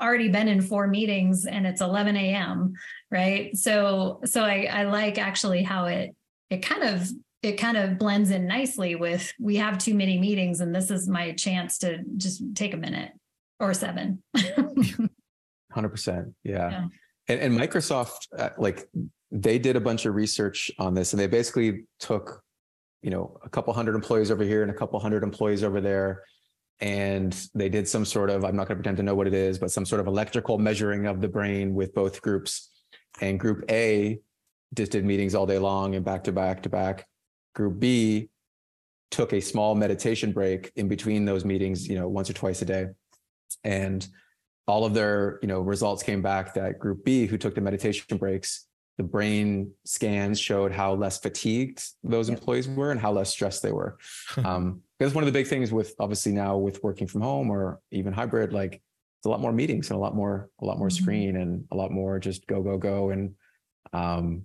[0.02, 2.74] already been in four meetings and it's 11 a.m
[3.12, 3.56] right?
[3.58, 6.16] So so i i like actually how it
[6.50, 7.10] it kind of
[7.42, 11.08] it kind of blends in nicely with we have too many meetings and this is
[11.08, 13.12] my chance to just take a minute
[13.60, 14.22] or seven.
[14.38, 15.10] 100%
[16.44, 16.86] yeah, yeah.
[17.28, 18.90] And, and microsoft uh, like
[19.32, 22.42] they did a bunch of research on this and they basically took
[23.02, 26.24] you know a couple hundred employees over here and a couple hundred employees over there
[26.82, 29.34] and they did some sort of i'm not going to pretend to know what it
[29.34, 32.70] is but some sort of electrical measuring of the brain with both groups.
[33.22, 34.20] And group a
[34.74, 37.08] just did meetings all day long and back to back to back.
[37.56, 38.30] Group b
[39.12, 42.66] took a small meditation break in between those meetings you know once or twice a
[42.66, 42.88] day.
[43.64, 44.08] And
[44.68, 48.18] all of their you know results came back that group b who took the meditation
[48.18, 48.68] breaks
[49.00, 53.72] the brain scans showed how less fatigued those employees were and how less stressed they
[53.72, 53.98] were.
[54.44, 57.80] um, because one of the big things with obviously now with working from home or
[57.92, 60.90] even hybrid, like it's a lot more meetings and a lot more, a lot more
[60.90, 61.02] mm-hmm.
[61.02, 63.12] screen and a lot more just go, go, go.
[63.12, 63.36] And
[63.94, 64.44] um,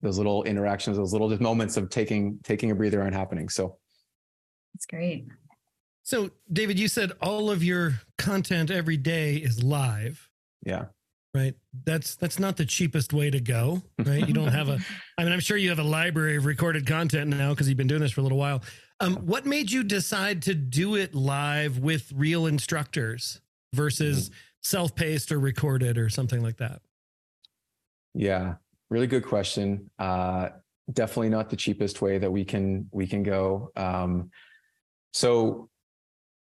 [0.00, 3.48] those little interactions, those little just moments of taking, taking a breather aren't happening.
[3.48, 3.78] So
[4.74, 5.28] that's great.
[6.02, 10.28] So David, you said all of your content every day is live.
[10.66, 10.86] Yeah
[11.34, 11.54] right?
[11.84, 14.26] That's that's not the cheapest way to go right?
[14.26, 14.78] You don't have a
[15.18, 17.86] i mean i'm sure you have a library of recorded content now because you've been
[17.86, 18.62] doing this for a little while.
[19.00, 23.40] Um, what made you decide to do it live with real instructors
[23.74, 24.34] versus mm.
[24.62, 26.82] self-paced or recorded or something like that?
[28.14, 28.54] Yeah
[28.92, 29.90] really good question.
[29.98, 30.50] Uh,
[30.92, 33.72] definitely not the cheapest way that we can we can go.
[33.74, 34.30] Um,
[35.12, 35.70] so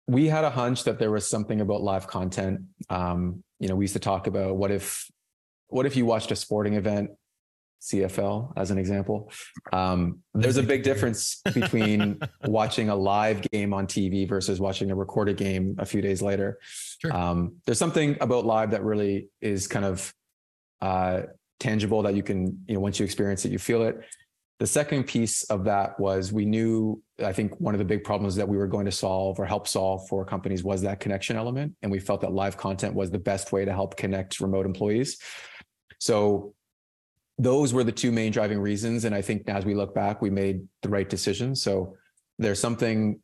[0.07, 2.61] we had a hunch that there was something about live content.
[2.91, 5.11] Um, you know, we used to talk about what if,
[5.69, 7.11] what if you watched a sporting event,
[7.83, 9.31] CFL as an example.
[9.73, 14.95] Um, there's a big difference between watching a live game on TV versus watching a
[14.95, 16.59] recorded game a few days later.
[17.01, 17.15] Sure.
[17.15, 20.13] Um, there's something about live that really is kind of
[20.81, 21.23] uh,
[21.61, 24.01] tangible that you can, you know, once you experience it, you feel it.
[24.59, 28.37] The second piece of that was we knew, I think one of the big problems
[28.37, 31.75] that we were going to solve or help solve for companies was that connection element.
[31.83, 35.19] And we felt that live content was the best way to help connect remote employees.
[35.99, 36.55] So
[37.39, 39.05] those were the two main driving reasons.
[39.05, 41.55] And I think as we look back, we made the right decision.
[41.55, 41.95] So
[42.39, 43.21] there's something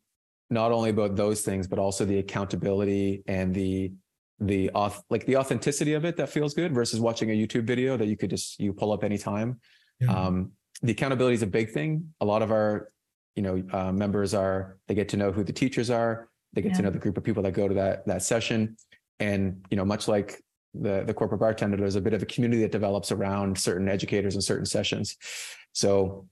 [0.51, 3.93] not only about those things, but also the accountability and the
[4.41, 7.97] the auth like the authenticity of it that feels good versus watching a YouTube video
[7.97, 9.61] that you could just you pull up anytime.
[10.01, 10.13] Yeah.
[10.13, 10.53] Um,
[10.83, 12.13] the accountability is a big thing.
[12.21, 12.91] A lot of our,
[13.37, 16.29] you know, uh, members are they get to know who the teachers are.
[16.53, 18.77] They get to know the group of people that go to that that session,
[19.21, 20.43] and you know, much like
[20.75, 24.35] the the corporate bartender, there's a bit of a community that develops around certain educators
[24.35, 25.17] and certain sessions.
[25.73, 26.27] So,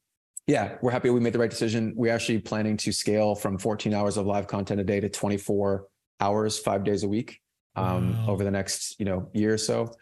[0.47, 1.95] yeah, we're happy we made the right decision.
[1.97, 5.87] We're actually planning to scale from 14 hours of live content a day to 24
[6.21, 7.41] hours, five days a week,
[7.77, 8.33] um, Wow.
[8.33, 9.95] over the next you know year or so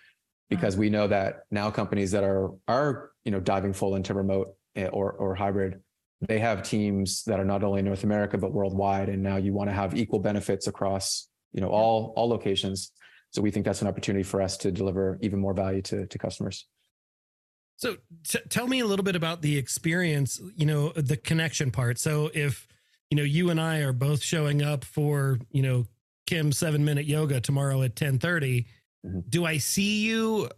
[0.48, 4.54] because we know that now companies that are are you know diving full into remote
[4.76, 5.80] eh, or or hybrid
[6.20, 9.52] they have teams that are not only in North America but worldwide and now you
[9.52, 12.92] want to have equal benefits across you know all all locations.
[13.30, 16.18] So we think that's an opportunity for us to deliver even more value to to
[16.18, 16.66] customers.
[17.78, 17.96] So
[18.26, 21.98] t- tell me a little bit about the experience, you know, the connection part.
[22.00, 22.66] So if,
[23.08, 25.86] you know, you and I are both showing up for, you know,
[26.26, 28.66] Kim 7 minute yoga tomorrow at 10:30,
[29.06, 29.28] Mhm.
[29.30, 30.48] do I see you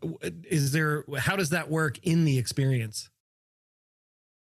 [0.45, 3.11] is there how does that work in the experience?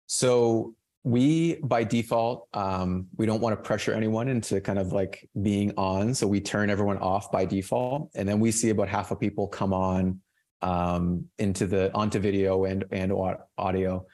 [0.06, 0.74] So
[1.04, 5.72] we, by default, um, we don't want to pressure anyone into kind of like being
[5.76, 6.14] on.
[6.14, 9.46] So we turn everyone off by default, and then we see about half of people
[9.46, 10.20] come on
[10.62, 13.12] um, into the onto video and and
[13.56, 14.04] audio,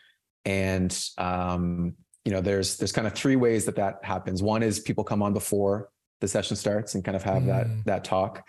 [0.44, 1.94] and um,
[2.26, 4.42] you know, there's there's kind of three ways that that happens.
[4.42, 5.88] One is people come on before
[6.20, 7.84] the session starts and kind of have that Mm.
[7.84, 8.46] that talk.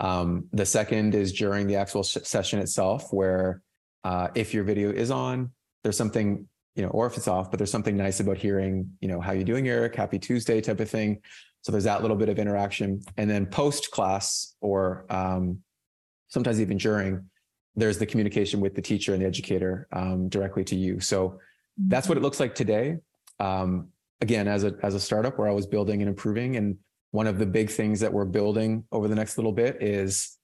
[0.00, 3.62] Um, the second is during the actual sh- session itself, where
[4.02, 5.50] uh, if your video is on,
[5.82, 9.08] there's something you know, or if it's off, but there's something nice about hearing, you
[9.08, 9.94] know, how you doing, Eric?
[9.96, 11.20] Happy Tuesday type of thing.
[11.62, 13.02] So there's that little bit of interaction.
[13.16, 15.58] And then post class or um,
[16.28, 17.28] sometimes even during,
[17.76, 21.00] there's the communication with the teacher and the educator um, directly to you.
[21.00, 21.38] So
[21.76, 22.96] that's what it looks like today.
[23.38, 23.88] Um,
[24.20, 26.56] again, as a as a startup, we're always building and improving.
[26.56, 26.78] And
[27.12, 30.36] one of the big things that we're building over the next little bit is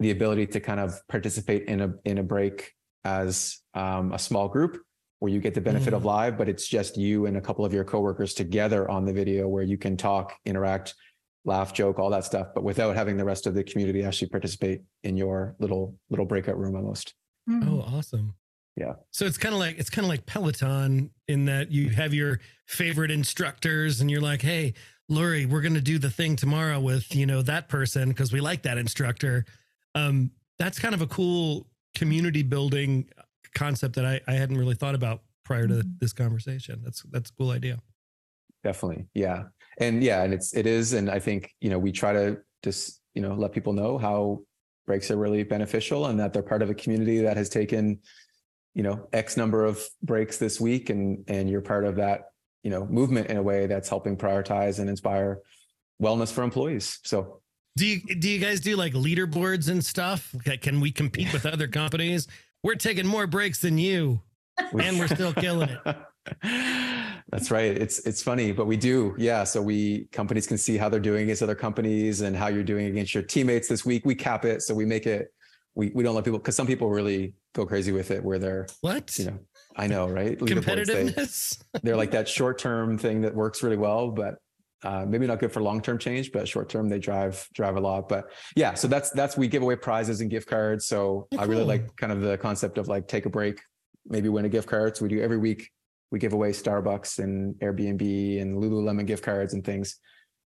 [0.00, 2.72] the ability to kind of participate in a in a break
[3.04, 4.82] as um, a small group
[5.20, 6.06] where you get the benefit of Mm.
[6.06, 9.46] live, but it's just you and a couple of your coworkers together on the video
[9.48, 10.94] where you can talk, interact,
[11.44, 14.80] laugh, joke, all that stuff, but without having the rest of the community actually participate
[15.04, 17.14] in your little little breakout room almost.
[17.48, 17.68] Mhm.
[17.68, 18.34] Oh, awesome.
[18.76, 18.94] Yeah.
[19.10, 22.40] So it's kind of like it's kind of like Peloton in that you have your
[22.66, 24.72] favorite instructors and you're like, "Hey,
[25.10, 28.40] Lori, we're going to do the thing tomorrow with, you know, that person because we
[28.40, 29.44] like that instructor."
[29.94, 33.08] Um that's kind of a cool community building
[33.54, 35.98] concept that I I hadn't really thought about prior to Mhm.
[35.98, 36.80] this conversation.
[36.84, 37.82] That's that's a cool idea.
[38.62, 39.06] Definitely.
[39.14, 39.44] Yeah.
[39.78, 40.92] And yeah, and it's it is.
[40.92, 44.44] And I think, you know, we try to just, you know, let people know how
[44.86, 47.98] breaks are really beneficial and that they're part of a community that has taken,
[48.74, 52.29] you know, X number of breaks this week and and you're part of that,
[52.62, 55.40] you know, movement in a way that's helping prioritize and inspire
[56.02, 56.98] wellness for employees.
[57.04, 57.40] So
[57.76, 60.34] Do you do you guys do like leaderboards and stuff?
[60.44, 62.26] Ca- Can we compete with other companies?
[62.62, 64.20] We're taking more breaks than you.
[64.78, 65.96] And we're still killing it.
[67.30, 67.76] That's right.
[67.76, 69.14] It's it's funny, but we do.
[69.16, 69.44] Yeah.
[69.44, 72.86] So we companies can see how they're doing against other companies and how you're doing
[72.86, 74.04] against your teammates this week.
[74.04, 74.62] We cap it.
[74.62, 75.32] So we make it
[75.74, 78.66] we we don't let people because some people really go crazy with it where they're,
[78.80, 79.16] What?
[79.18, 79.38] you know,
[79.76, 80.38] I know, right?
[80.38, 81.62] Competitiveness?
[81.82, 84.36] they're like that short term thing that works really well, but
[84.82, 87.80] uh, maybe not good for long term change, but short term they drive drive a
[87.80, 88.08] lot.
[88.08, 90.86] But yeah, so that's that's we give away prizes and gift cards.
[90.86, 91.66] So Oh, I really cool.
[91.68, 93.60] like kind of the concept of like take a break,
[94.06, 94.96] maybe win a gift card.
[94.96, 95.70] So we do every week.
[96.10, 99.98] We give away Starbucks and Airbnb and Lululemon gift cards and things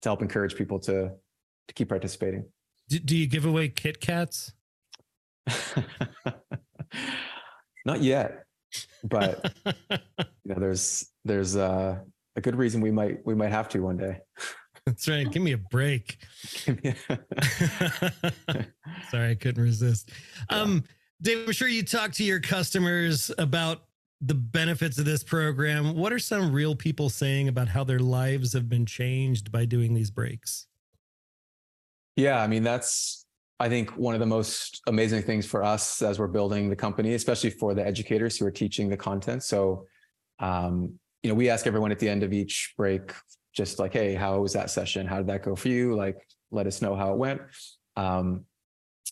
[0.02, 1.12] to help encourage people to
[1.68, 2.46] to keep participating.
[2.90, 4.52] Do, do you give away Kit Kats?
[7.86, 8.44] Not yet,
[9.04, 9.98] but you
[10.46, 12.00] know, there's there's uh,
[12.36, 14.20] a good reason we might we might have to one day.
[14.86, 15.30] That's right.
[15.32, 16.18] Give me a break.
[19.10, 20.12] Sorry, I couldn't resist.
[20.50, 20.84] Um,
[21.22, 23.84] Dave, I'm sure you talk to your customers about
[24.20, 25.96] the benefits of this program.
[25.96, 29.94] What are some real people saying about how their lives have been changed by doing
[29.94, 30.68] these breaks?
[32.16, 33.23] Yeah, I mean, that's,
[33.60, 37.14] I think, one of the most amazing things for us as we're building the company,
[37.14, 39.44] especially for the educators who are teaching the content.
[39.44, 39.88] So,
[40.40, 43.14] um, you know, we ask everyone at the end of each break,
[43.54, 45.08] just like, hey, how was that session?
[45.08, 45.96] How did that go for you?
[45.96, 46.18] Like,
[46.52, 47.42] let us know how it went.
[47.96, 48.46] Um,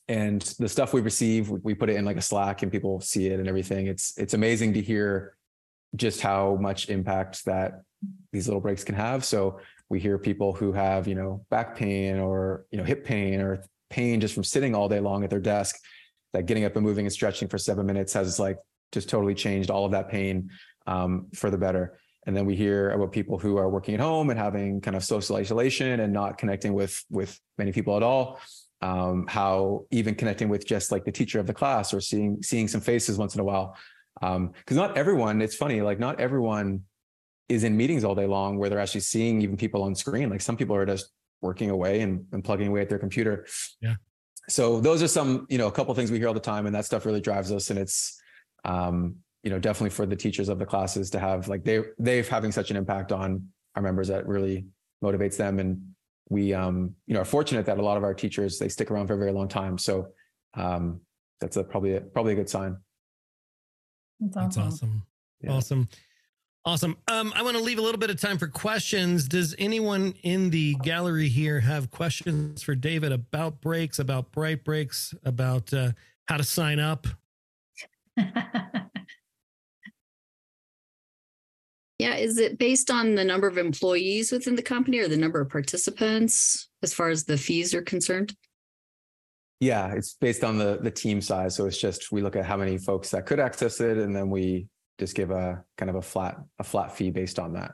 [0.07, 3.27] and the stuff we receive, we put it in like a Slack and people see
[3.27, 3.87] it and everything.
[3.87, 5.37] It's it's amazing to hear
[5.95, 7.83] just how much impact that
[8.33, 9.23] these little breaks can have.
[9.23, 13.41] So we hear people who have, you know, back pain or, you know, hip pain
[13.41, 15.75] or pain just from sitting all day long at their desk,
[16.33, 18.57] that getting up and moving and stretching for seven minutes has like
[18.91, 20.49] just totally changed all of that pain
[20.87, 21.97] um, for the better.
[22.25, 25.03] And then we hear about people who are working at home and having kind of
[25.03, 28.39] social isolation and not connecting with with many people at all.
[28.83, 32.67] Um, how even connecting with just like the teacher of the class or seeing seeing
[32.67, 33.75] some faces once in a while.
[34.19, 36.83] Because um, not everyone, it's funny, like not everyone
[37.49, 40.29] is in meetings all day long where they're actually seeing even people on screen.
[40.29, 41.11] Like some people are just
[41.41, 43.45] working away and, and plugging away at their computer.
[43.81, 43.95] Yeah.
[44.49, 46.75] So those are some, you know, a couple things we hear all the time, and
[46.75, 47.69] that stuff really drives us.
[47.69, 48.19] And it's,
[48.65, 52.27] um, you know, definitely for the teachers of the classes to have like they they've
[52.27, 54.65] having such an impact on our members that really
[55.03, 55.59] motivates them.
[55.59, 55.93] And
[56.29, 59.07] we, um, you know, are fortunate that a lot of our teachers they stick around
[59.07, 59.77] for a very long time.
[59.77, 60.09] So
[60.53, 61.01] um,
[61.39, 62.77] that's a probably a, probably a good sign.
[64.19, 64.63] That's awesome.
[64.63, 65.03] That's awesome.
[65.41, 65.51] Yeah.
[65.53, 65.89] Awesome.
[66.63, 66.95] Awesome.
[67.07, 69.27] Um, I want to leave a little bit of time for questions.
[69.27, 75.15] Does anyone in the gallery here have questions for David about breaks, about bright breaks,
[75.23, 75.93] about uh,
[76.27, 77.07] how to sign up?
[81.97, 85.41] yeah, is it based on the number of employees within the company or the number
[85.41, 88.35] of participants as far as the fees are concerned?
[89.59, 91.55] Yeah, it's based on the the team size.
[91.55, 94.29] So it's just we look at how many folks that could access it, and then
[94.29, 94.67] we
[95.01, 97.71] just give a kind of a flat a flat fee based on that.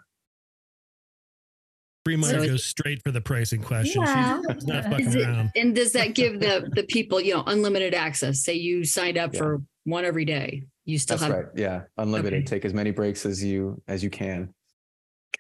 [2.05, 4.01] Free money so goes straight for the pricing question.
[4.01, 4.41] Yeah.
[4.53, 5.51] She's not fucking it, around.
[5.53, 8.45] And does that give the the people, you know, unlimited access?
[8.45, 9.39] Say you signed up yeah.
[9.39, 10.63] for one every day.
[10.86, 11.51] You still That's have right.
[11.53, 11.82] Yeah.
[11.97, 12.43] Unlimited.
[12.43, 12.45] Okay.
[12.45, 14.53] Take as many breaks as you as you can.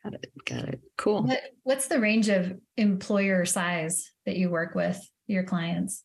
[0.03, 0.31] Got it.
[0.43, 0.81] Got it.
[0.97, 1.23] Cool.
[1.23, 6.03] What, what's the range of employer size that you work with your clients?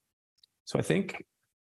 [0.65, 1.25] So I think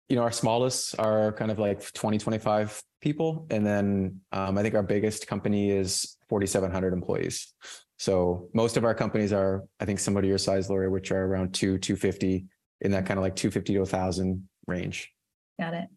[0.08, 3.46] you know, our smallest are kind of like 20, 25 people.
[3.50, 7.54] And then um, I think our biggest company is 4,700 employees.
[7.98, 11.26] So most of our companies are, I think, similar to your size, Lori, which are
[11.26, 12.46] around two, 250
[12.80, 15.12] in that kind of like 250 to 1,000 range.
[15.58, 15.88] Got it.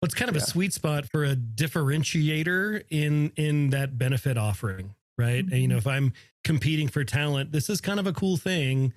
[0.00, 0.42] Well, it's kind of yeah.
[0.42, 5.44] a sweet spot for a differentiator in in that benefit offering, right?
[5.44, 5.52] Mm-hmm.
[5.52, 5.88] And you know, mm-hmm.
[5.88, 6.12] if I'm
[6.42, 8.94] competing for talent, this is kind of a cool thing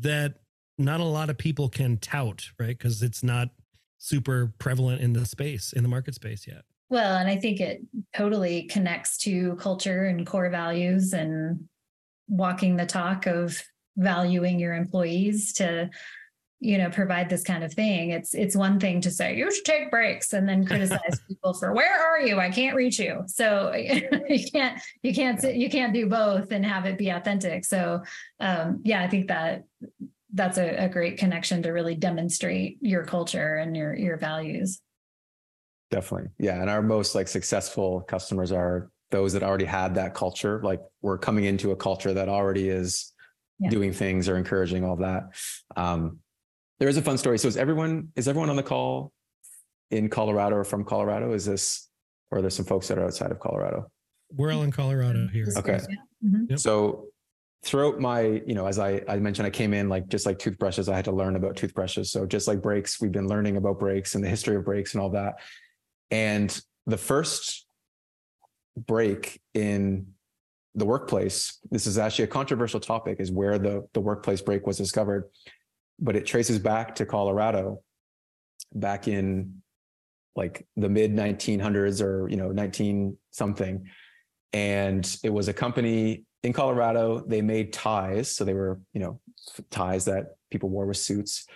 [0.00, 0.36] that
[0.78, 2.76] not a lot of people can tout, right?
[2.78, 3.50] Because it's not
[3.98, 7.80] super prevalent in the space in the market space yet well and i think it
[8.16, 11.68] totally connects to culture and core values and
[12.28, 13.62] walking the talk of
[13.96, 15.90] valuing your employees to
[16.60, 18.10] you know provide this kind of thing.
[18.10, 21.72] It's it's one thing to say you should take breaks and then criticize people for
[21.72, 22.38] where are you?
[22.38, 23.22] I can't reach you.
[23.26, 23.72] So
[24.28, 27.64] you can't you can't you can't do both and have it be authentic.
[27.64, 28.02] So
[28.40, 29.64] um yeah i think that
[30.34, 34.80] that's a, a great connection to really demonstrate your culture and your your values
[35.90, 40.60] definitely yeah and our most like successful customers are those that already had that culture
[40.62, 43.14] like we're coming into a culture that already is
[43.58, 43.70] yeah.
[43.70, 45.24] doing things or encouraging all that
[45.76, 46.18] um,
[46.78, 49.12] there is a fun story so is everyone is everyone on the call
[49.90, 51.88] in colorado or from colorado is this
[52.30, 53.90] or there's some folks that are outside of colorado
[54.36, 55.80] we're all in colorado here okay
[56.22, 56.44] mm-hmm.
[56.50, 56.58] yep.
[56.58, 57.08] so
[57.64, 60.88] throughout my, you know, as I, I mentioned, I came in like just like toothbrushes,
[60.88, 62.10] I had to learn about toothbrushes.
[62.10, 65.02] So just like breaks, we've been learning about breaks and the history of breaks and
[65.02, 65.40] all that.
[66.10, 67.66] And the first
[68.76, 70.06] break in
[70.74, 74.76] the workplace, this is actually a controversial topic, is where the, the workplace break was
[74.76, 75.24] discovered.
[75.98, 77.82] But it traces back to Colorado
[78.74, 79.62] back in
[80.36, 83.84] like the mid 1900s or, you know, 19 something.
[84.52, 88.34] And it was a company in Colorado, they made ties.
[88.34, 89.20] So they were, you know,
[89.70, 91.46] ties that people wore with suits.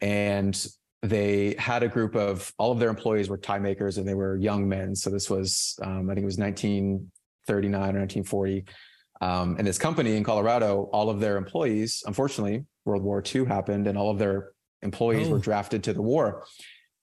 [0.00, 0.66] And
[1.02, 4.36] they had a group of all of their employees were tie makers and they were
[4.36, 4.96] young men.
[4.96, 8.64] So this was, um, I think it was 1939 or 1940.
[9.20, 13.86] Um, and this company in Colorado, all of their employees, unfortunately, World War II happened
[13.86, 14.50] and all of their
[14.82, 15.32] employees oh.
[15.32, 16.44] were drafted to the war.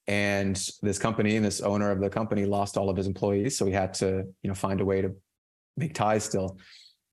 [0.06, 3.58] And this company and this owner of the company lost all of his employees.
[3.58, 5.14] So he had to, you know, find a way to
[5.76, 6.58] make ties still.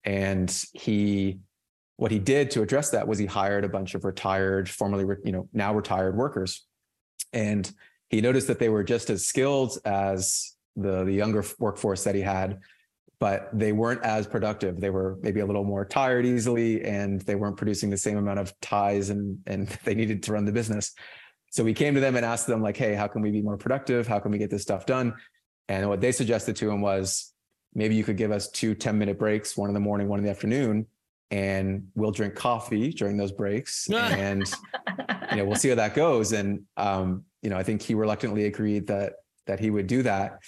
[0.04, 1.40] And he,
[1.98, 5.32] what he did to address that was he hired a bunch of retired, formerly, you
[5.32, 6.66] know, now retired workers.
[7.34, 7.72] And
[8.10, 12.22] he noticed that they were just as skilled as the the younger workforce that he
[12.22, 12.60] had,
[13.20, 14.80] but they weren't as productive.
[14.80, 18.40] They were maybe a little more tired easily, and they weren't producing the same amount
[18.40, 20.94] of ties and and they needed to run the business.
[21.52, 23.58] So we came to them and asked them like, "Hey, how can we be more
[23.58, 24.08] productive?
[24.08, 25.14] How can we get this stuff done?"
[25.70, 27.34] And what they suggested to him was
[27.74, 30.26] maybe you could give us two 10 minute breaks, one in the morning, one in
[30.26, 30.88] the afternoon,
[31.32, 34.52] and we'll drink coffee during those breaks and
[35.34, 36.32] you know we'll see how that goes.
[36.32, 39.14] And um, you know i think he reluctantly agreed that
[39.46, 40.40] that he would do that.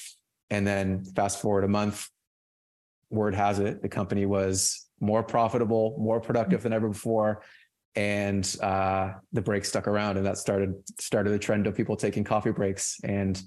[0.49, 2.09] And then fast forward a month
[3.09, 7.43] word has it the company was more profitable more productive than ever before.
[7.95, 12.23] And uh, the break stuck around and that started started the trend of people taking
[12.23, 12.97] coffee breaks.
[13.03, 13.41] And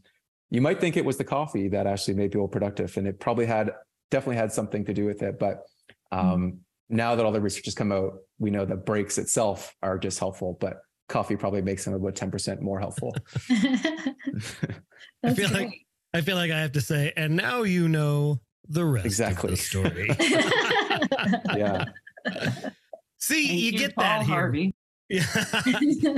[0.50, 3.46] you might think it was the coffee that actually made people productive and it probably
[3.46, 3.72] had
[4.10, 5.38] definitely had something to do with it.
[5.38, 5.64] But
[6.10, 9.98] um, now that all the research has come out, we know that breaks itself are
[9.98, 10.78] just helpful, but
[11.08, 13.14] coffee probably makes them about 10% more helpful.
[13.50, 15.52] I feel great.
[15.52, 19.52] like I feel like I have to say, and now you know the rest exactly.
[19.52, 20.08] of the story.
[21.56, 21.84] yeah.
[23.18, 24.34] See, Thank you, you get Paul that here.
[24.34, 24.74] Harvey.
[25.08, 25.26] Yeah.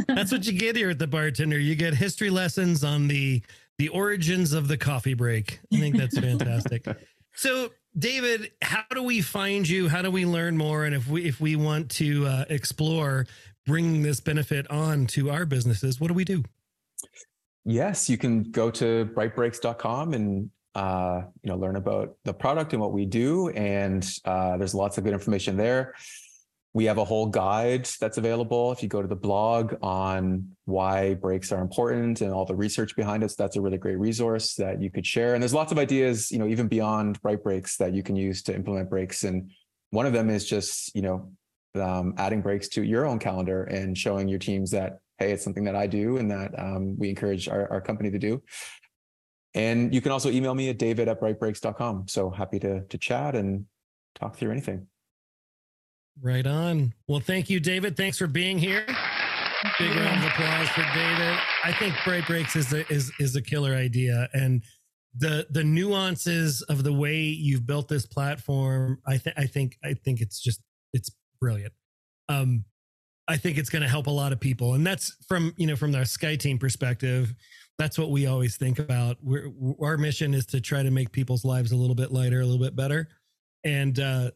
[0.09, 1.59] That's what you get here at the bartender.
[1.59, 3.43] You get history lessons on the
[3.79, 5.61] the origins of the coffee break.
[5.73, 6.87] I think that's fantastic.
[7.35, 9.89] so David, how do we find you?
[9.89, 10.85] How do we learn more?
[10.85, 13.27] And if we if we want to uh, explore
[13.71, 16.43] bringing this benefit on to our businesses, what do we do?
[17.65, 22.83] Yes, you can go to brightbreaks.com and uh, you know learn about the product and
[22.83, 23.49] what we do.
[23.51, 25.95] And uh, there's lots of good information there.
[26.73, 31.15] We have a whole guide that's available if you go to the blog on why
[31.15, 33.29] breaks are important and all the research behind it.
[33.29, 35.35] So that's a really great resource that you could share.
[35.35, 38.43] And there's lots of ideas, you know, even beyond Bright Breaks that you can use
[38.45, 39.23] to implement breaks.
[39.23, 39.53] And
[39.91, 41.31] one of them is just, you know,
[41.75, 45.65] um, adding breaks to your own calendar and showing your teams that, hey, it's something
[45.65, 48.43] that I do and that um, we encourage our, our company to do.
[49.55, 52.09] And you can also email me at david at brightbreaks.com.
[52.09, 53.67] So happy to, to chat and
[54.15, 54.87] talk through anything.
[56.23, 56.93] Right on.
[57.07, 57.97] Well, thank you, David.
[57.97, 58.85] Thanks for being here.
[59.79, 61.39] Big round of applause for David.
[61.65, 64.63] I think Bright Breaks is is is a killer idea, and
[65.17, 69.01] the the nuances of the way you've built this platform.
[69.07, 70.61] I think I think I think it's just
[70.93, 71.11] it's
[71.41, 71.73] brilliant.
[72.29, 72.65] Um,
[73.29, 75.77] I think it's going to help a lot of people, and that's from you know
[75.77, 77.35] from our Skye Team perspective.
[77.79, 79.17] That's what we always think about.
[79.23, 82.45] We're, our mission is to try to make people's lives a little bit lighter, a
[82.45, 83.09] little bit better,
[83.65, 84.31] and uh,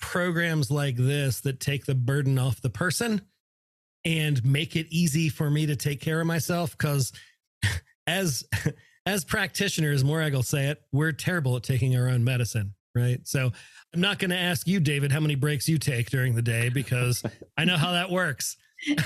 [0.00, 3.22] programs like this that take the burden off the person
[4.04, 7.12] and make it easy for me to take care of myself because
[8.06, 8.44] as
[9.06, 13.50] as practitioners morag will say it we're terrible at taking our own medicine right so
[13.94, 16.68] i'm not going to ask you david how many breaks you take during the day
[16.68, 17.22] because
[17.56, 18.56] i know how that works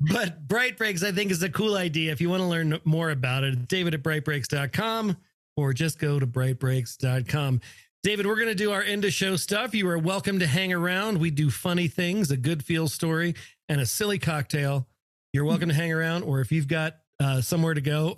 [0.00, 3.10] but bright breaks i think is a cool idea if you want to learn more
[3.10, 5.16] about it david at brightbreaks.com
[5.56, 7.60] or just go to brightbreaks.com
[8.02, 9.74] David, we're going to do our end of show stuff.
[9.74, 11.18] You are welcome to hang around.
[11.18, 13.34] We do funny things, a good feel story,
[13.68, 14.86] and a silly cocktail.
[15.32, 18.14] You're welcome to hang around, or if you've got uh, somewhere to go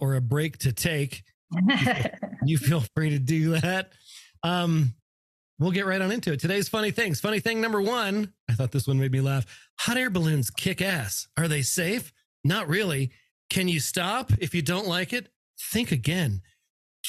[5.59, 6.41] we'll get right on into it.
[6.41, 7.21] Today's funny things.
[7.21, 9.47] Funny thing number one, I thought this one made me laugh.
[9.81, 11.29] Hot air balloons kick ass.
[11.37, 12.13] Are they safe?
[12.45, 13.11] Not really.
[13.51, 15.29] Can you stop if you don't like it?
[15.73, 16.43] Think again.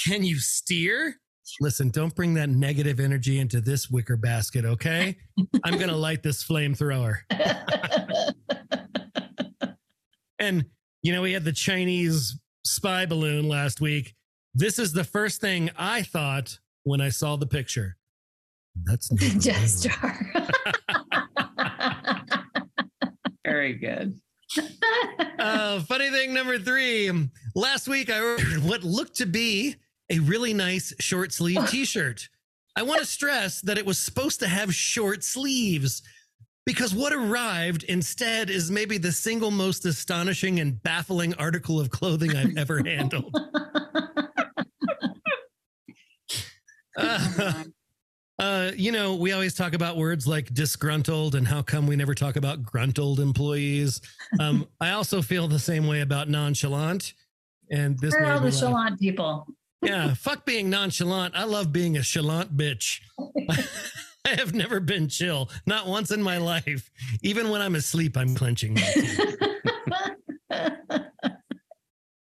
[0.06, 1.16] Can you steer?
[1.60, 5.18] listen, don't bring that negative energy into this wicker basket, okay?
[5.64, 7.18] I'm going to light this flamethrower.
[10.39, 10.66] and,
[11.02, 14.16] you know, we had the Chinese spy balloon last week.
[14.54, 17.97] This is the first thing I thought when I saw the picture.
[18.86, 19.10] That's
[19.44, 20.20] Death Star.
[23.46, 24.20] Very good.
[25.40, 27.12] uh, funny thing number three.
[27.56, 29.76] Last week, I ordered what looked to be
[30.10, 32.30] a really nice short sleeve t shirt.
[32.76, 36.02] I want to stress that it was supposed to have short sleeves
[36.66, 42.36] because what arrived instead is maybe the single most astonishing and baffling article of clothing
[42.36, 43.36] I've ever handled.
[46.98, 47.64] Uh,
[48.40, 52.16] uh, you know, we always talk about words like disgruntled and how come we never
[52.16, 54.02] talk about gruntled employees.
[54.40, 57.14] Um, I also feel the same way about nonchalant.
[57.70, 59.46] And this Where are all the chalant people?
[59.82, 61.36] yeah, fuck being nonchalant.
[61.36, 63.02] I love being a chalant bitch.
[64.26, 66.90] I have never been chill, not once in my life.
[67.22, 68.78] Even when I'm asleep, I'm clenching.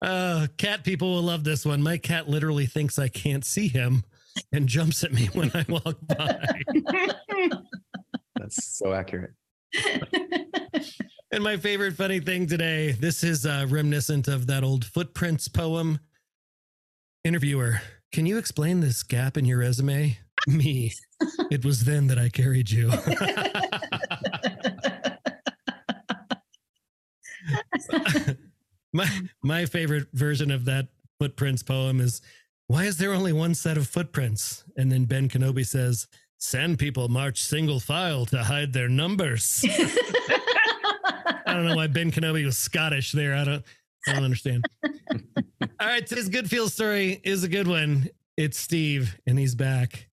[0.03, 1.83] uh, cat people will love this one.
[1.83, 4.05] My cat literally thinks I can't see him
[4.53, 6.39] and jumps at me when I walk by.
[8.37, 9.33] That's so accurate.
[11.33, 15.99] and my favorite funny thing today this is uh, reminiscent of that old footprints poem
[17.25, 17.81] Interviewer,
[18.13, 20.19] can you explain this gap in your resume?
[20.47, 20.93] Me.
[21.51, 22.91] It was then that I carried you.
[28.93, 29.09] my
[29.43, 32.21] my favorite version of that footprints poem is
[32.67, 34.65] why is there only one set of footprints?
[34.77, 36.09] And then Ben Kenobi says,
[36.39, 39.65] Sand people march single file to hide their numbers.
[39.69, 43.35] I don't know why Ben Kenobi was Scottish there.
[43.35, 43.65] I don't
[44.07, 44.67] I don't understand.
[44.85, 48.09] All right, today's good feel story is a good one.
[48.37, 50.09] It's Steve, and he's back.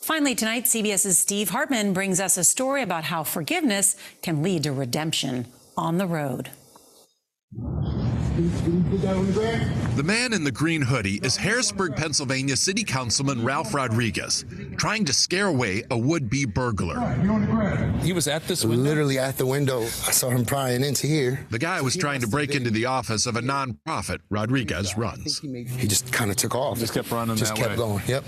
[0.00, 4.72] Finally, tonight, CBS's Steve Hartman brings us a story about how forgiveness can lead to
[4.72, 6.50] redemption on the road.
[8.64, 14.46] The man in the green hoodie is Harrisburg, Pennsylvania City Councilman Ralph Rodriguez,
[14.78, 16.98] trying to scare away a would be burglar.
[18.02, 18.82] He was at this window?
[18.82, 19.82] Literally at the window.
[19.82, 21.46] I saw him prying into here.
[21.50, 25.40] The guy was trying to break into the office of a nonprofit Rodriguez runs.
[25.40, 26.78] He just kind of took off.
[26.78, 27.76] Just kept running Just kept way.
[27.76, 28.02] going.
[28.06, 28.24] Yep.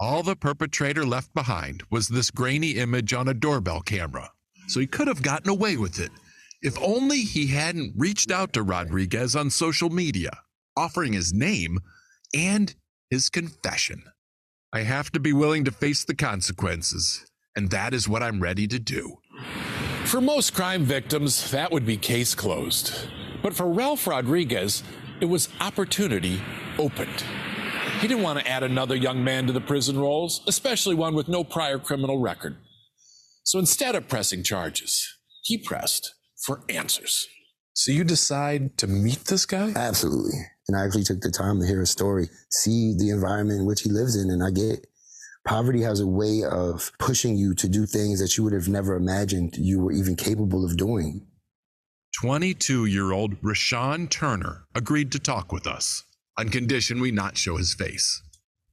[0.00, 4.32] All the perpetrator left behind was this grainy image on a doorbell camera.
[4.66, 6.10] So he could have gotten away with it
[6.64, 10.30] if only he hadn't reached out to Rodriguez on social media,
[10.78, 11.78] offering his name
[12.34, 12.74] and
[13.10, 14.02] his confession.
[14.72, 18.66] I have to be willing to face the consequences, and that is what I'm ready
[18.66, 19.18] to do.
[20.06, 23.08] For most crime victims, that would be case closed.
[23.42, 24.82] But for Ralph Rodriguez,
[25.20, 26.40] it was opportunity
[26.78, 27.24] opened.
[28.00, 31.28] He didn't want to add another young man to the prison rolls, especially one with
[31.28, 32.56] no prior criminal record.
[33.44, 35.06] So instead of pressing charges,
[35.42, 37.26] he pressed for answers.
[37.72, 39.72] So you decide to meet this guy?
[39.74, 40.38] Absolutely.
[40.68, 43.82] And I actually took the time to hear his story, see the environment in which
[43.82, 44.86] he lives in, and I get it.
[45.46, 48.96] Poverty has a way of pushing you to do things that you would have never
[48.96, 51.26] imagined you were even capable of doing.
[52.20, 56.04] 22 year old Rashawn Turner agreed to talk with us
[56.38, 58.22] on condition we not show his face.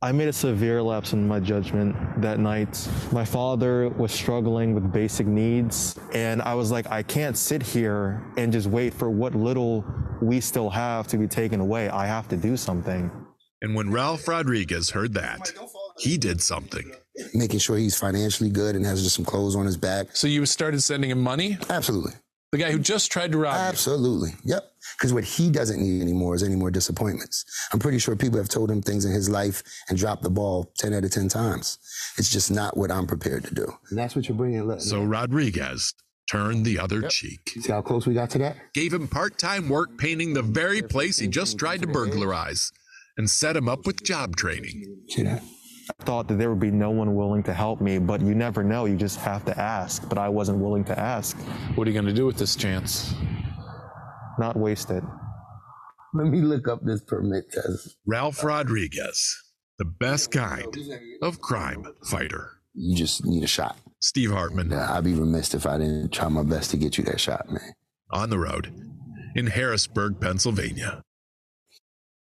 [0.04, 2.90] I made a severe lapse in my judgment that night.
[3.12, 8.26] My father was struggling with basic needs, and I was like, I can't sit here
[8.36, 9.86] and just wait for what little
[10.20, 11.88] we still have to be taken away.
[11.90, 13.12] I have to do something.
[13.62, 15.54] And when Ralph Rodriguez heard that,
[16.00, 16.92] he did something.
[17.36, 20.16] Making sure he's financially good and has just some clothes on his back.
[20.16, 21.60] So you started sending him money?
[21.70, 22.14] Absolutely.
[22.52, 23.60] The guy who just tried to rob you?
[23.62, 24.32] Absolutely.
[24.44, 24.70] Yep.
[24.98, 27.46] Because what he doesn't need anymore is any more disappointments.
[27.72, 30.72] I'm pretty sure people have told him things in his life and dropped the ball
[30.78, 31.78] 10 out of 10 times.
[32.18, 33.68] It's just not what I'm prepared to do.
[33.90, 34.64] And that's what you're bringing.
[34.64, 35.94] Look, So Rodriguez
[36.30, 38.58] turned the other cheek, see how close we got to that?
[38.74, 42.72] gave him part time work painting the very place he just tried to burglarize,
[43.18, 45.04] and set him up with job training.
[45.10, 45.42] See that?
[46.00, 48.64] I thought that there would be no one willing to help me, but you never
[48.64, 48.86] know.
[48.86, 50.08] You just have to ask.
[50.08, 51.38] But I wasn't willing to ask,
[51.76, 53.14] What are you going to do with this chance?
[54.40, 55.04] not waste it.
[56.14, 57.98] Let me look up this permit test.
[58.08, 59.38] Ralph Rodriguez,
[59.78, 60.76] the best kind
[61.22, 62.54] of crime fighter.
[62.74, 63.78] You just need a shot.
[64.00, 67.04] Steve Hartman Yeah, I'd be remiss if I didn't try my best to get you
[67.04, 67.74] that shot, man.
[68.12, 68.74] on the road
[69.36, 71.04] in Harrisburg, Pennsylvania.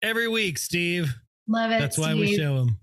[0.03, 1.15] Every week, Steve.
[1.49, 1.81] Love it.
[1.81, 2.79] That's why we show him.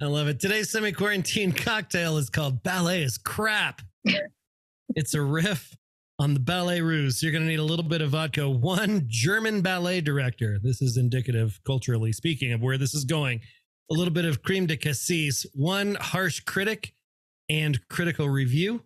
[0.00, 0.40] I love it.
[0.40, 3.82] Today's semi quarantine cocktail is called Ballet is Crap.
[4.94, 5.76] it's a riff
[6.18, 7.22] on the Ballet Russe.
[7.22, 10.58] You're going to need a little bit of vodka, one German ballet director.
[10.62, 13.40] This is indicative, culturally speaking, of where this is going.
[13.90, 16.94] A little bit of creme de cassis, one harsh critic
[17.50, 18.82] and critical review,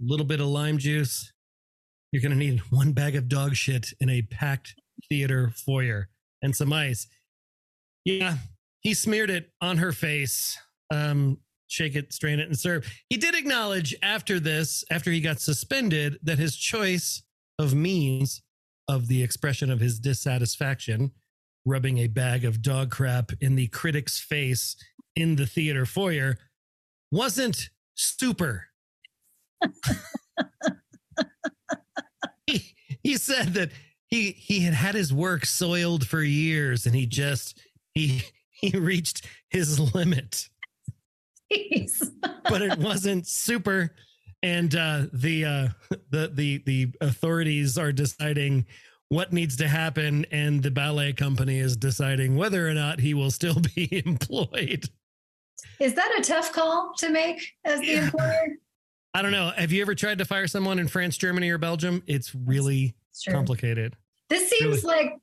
[0.00, 1.32] a little bit of lime juice.
[2.12, 4.74] You're going to need one bag of dog shit in a packed
[5.08, 6.08] theater foyer
[6.42, 7.06] and some ice.
[8.04, 8.36] Yeah,
[8.80, 10.58] he smeared it on her face.
[10.92, 11.38] Um,
[11.68, 12.90] shake it, strain it, and serve.
[13.08, 17.22] He did acknowledge after this, after he got suspended, that his choice
[17.58, 18.42] of means
[18.88, 21.12] of the expression of his dissatisfaction,
[21.64, 24.76] rubbing a bag of dog crap in the critic's face
[25.14, 26.36] in the theater foyer,
[27.12, 28.66] wasn't super.
[32.46, 33.70] he, he said that
[34.08, 37.60] he he had had his work soiled for years and he just
[37.94, 40.48] he he reached his limit.
[42.48, 43.94] But it wasn't super.
[44.42, 45.68] And uh the uh
[46.10, 48.66] the the the authorities are deciding
[49.08, 53.30] what needs to happen and the ballet company is deciding whether or not he will
[53.30, 54.88] still be employed.
[55.80, 58.04] Is that a tough call to make as the Yeah.
[58.04, 58.56] employer?
[59.12, 59.50] i don't know.
[59.56, 62.02] Have you ever tried to fire someone in france germany or belgium?
[62.06, 62.94] It's really
[63.28, 63.96] complicated.
[64.28, 65.16] This seems like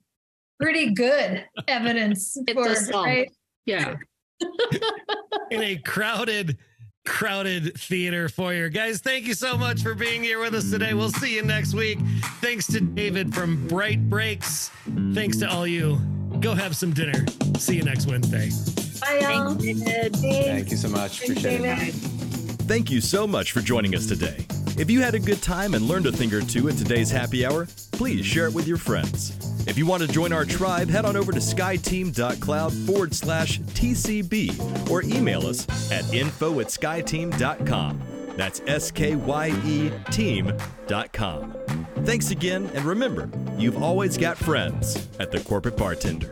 [0.60, 3.32] pretty good evidence for does right.
[3.66, 3.96] Yeah.
[5.52, 6.58] in a crowded
[7.06, 8.70] crowded theater foyer.
[8.70, 10.94] Guys, thank you so much for being here with us today.
[10.94, 11.98] We'll see you next week.
[12.42, 14.70] Thanks to David from Bright Breaks.
[15.14, 16.00] Thanks to all you.
[16.42, 17.26] Go have some dinner.
[17.58, 18.50] See you next Wednesday.
[19.00, 19.56] Bye, y'all.
[19.56, 21.24] Thank you so much.
[21.24, 21.94] Appreciate it.
[22.68, 24.46] Thank you so much for joining us today.
[24.78, 27.44] If you had a good time and learned a thing or two at today's happy
[27.44, 29.36] hour, please share it with your friends.
[29.68, 34.90] If you want to join our tribe, head on over to skyeteam.cloud forward slash TCB
[34.92, 38.02] or email us at info at skyeteam.com.
[38.36, 41.56] That's S K Y E team.com.
[42.06, 46.30] Thanks again, and remember, you've always got friends at the Corporate Bartender.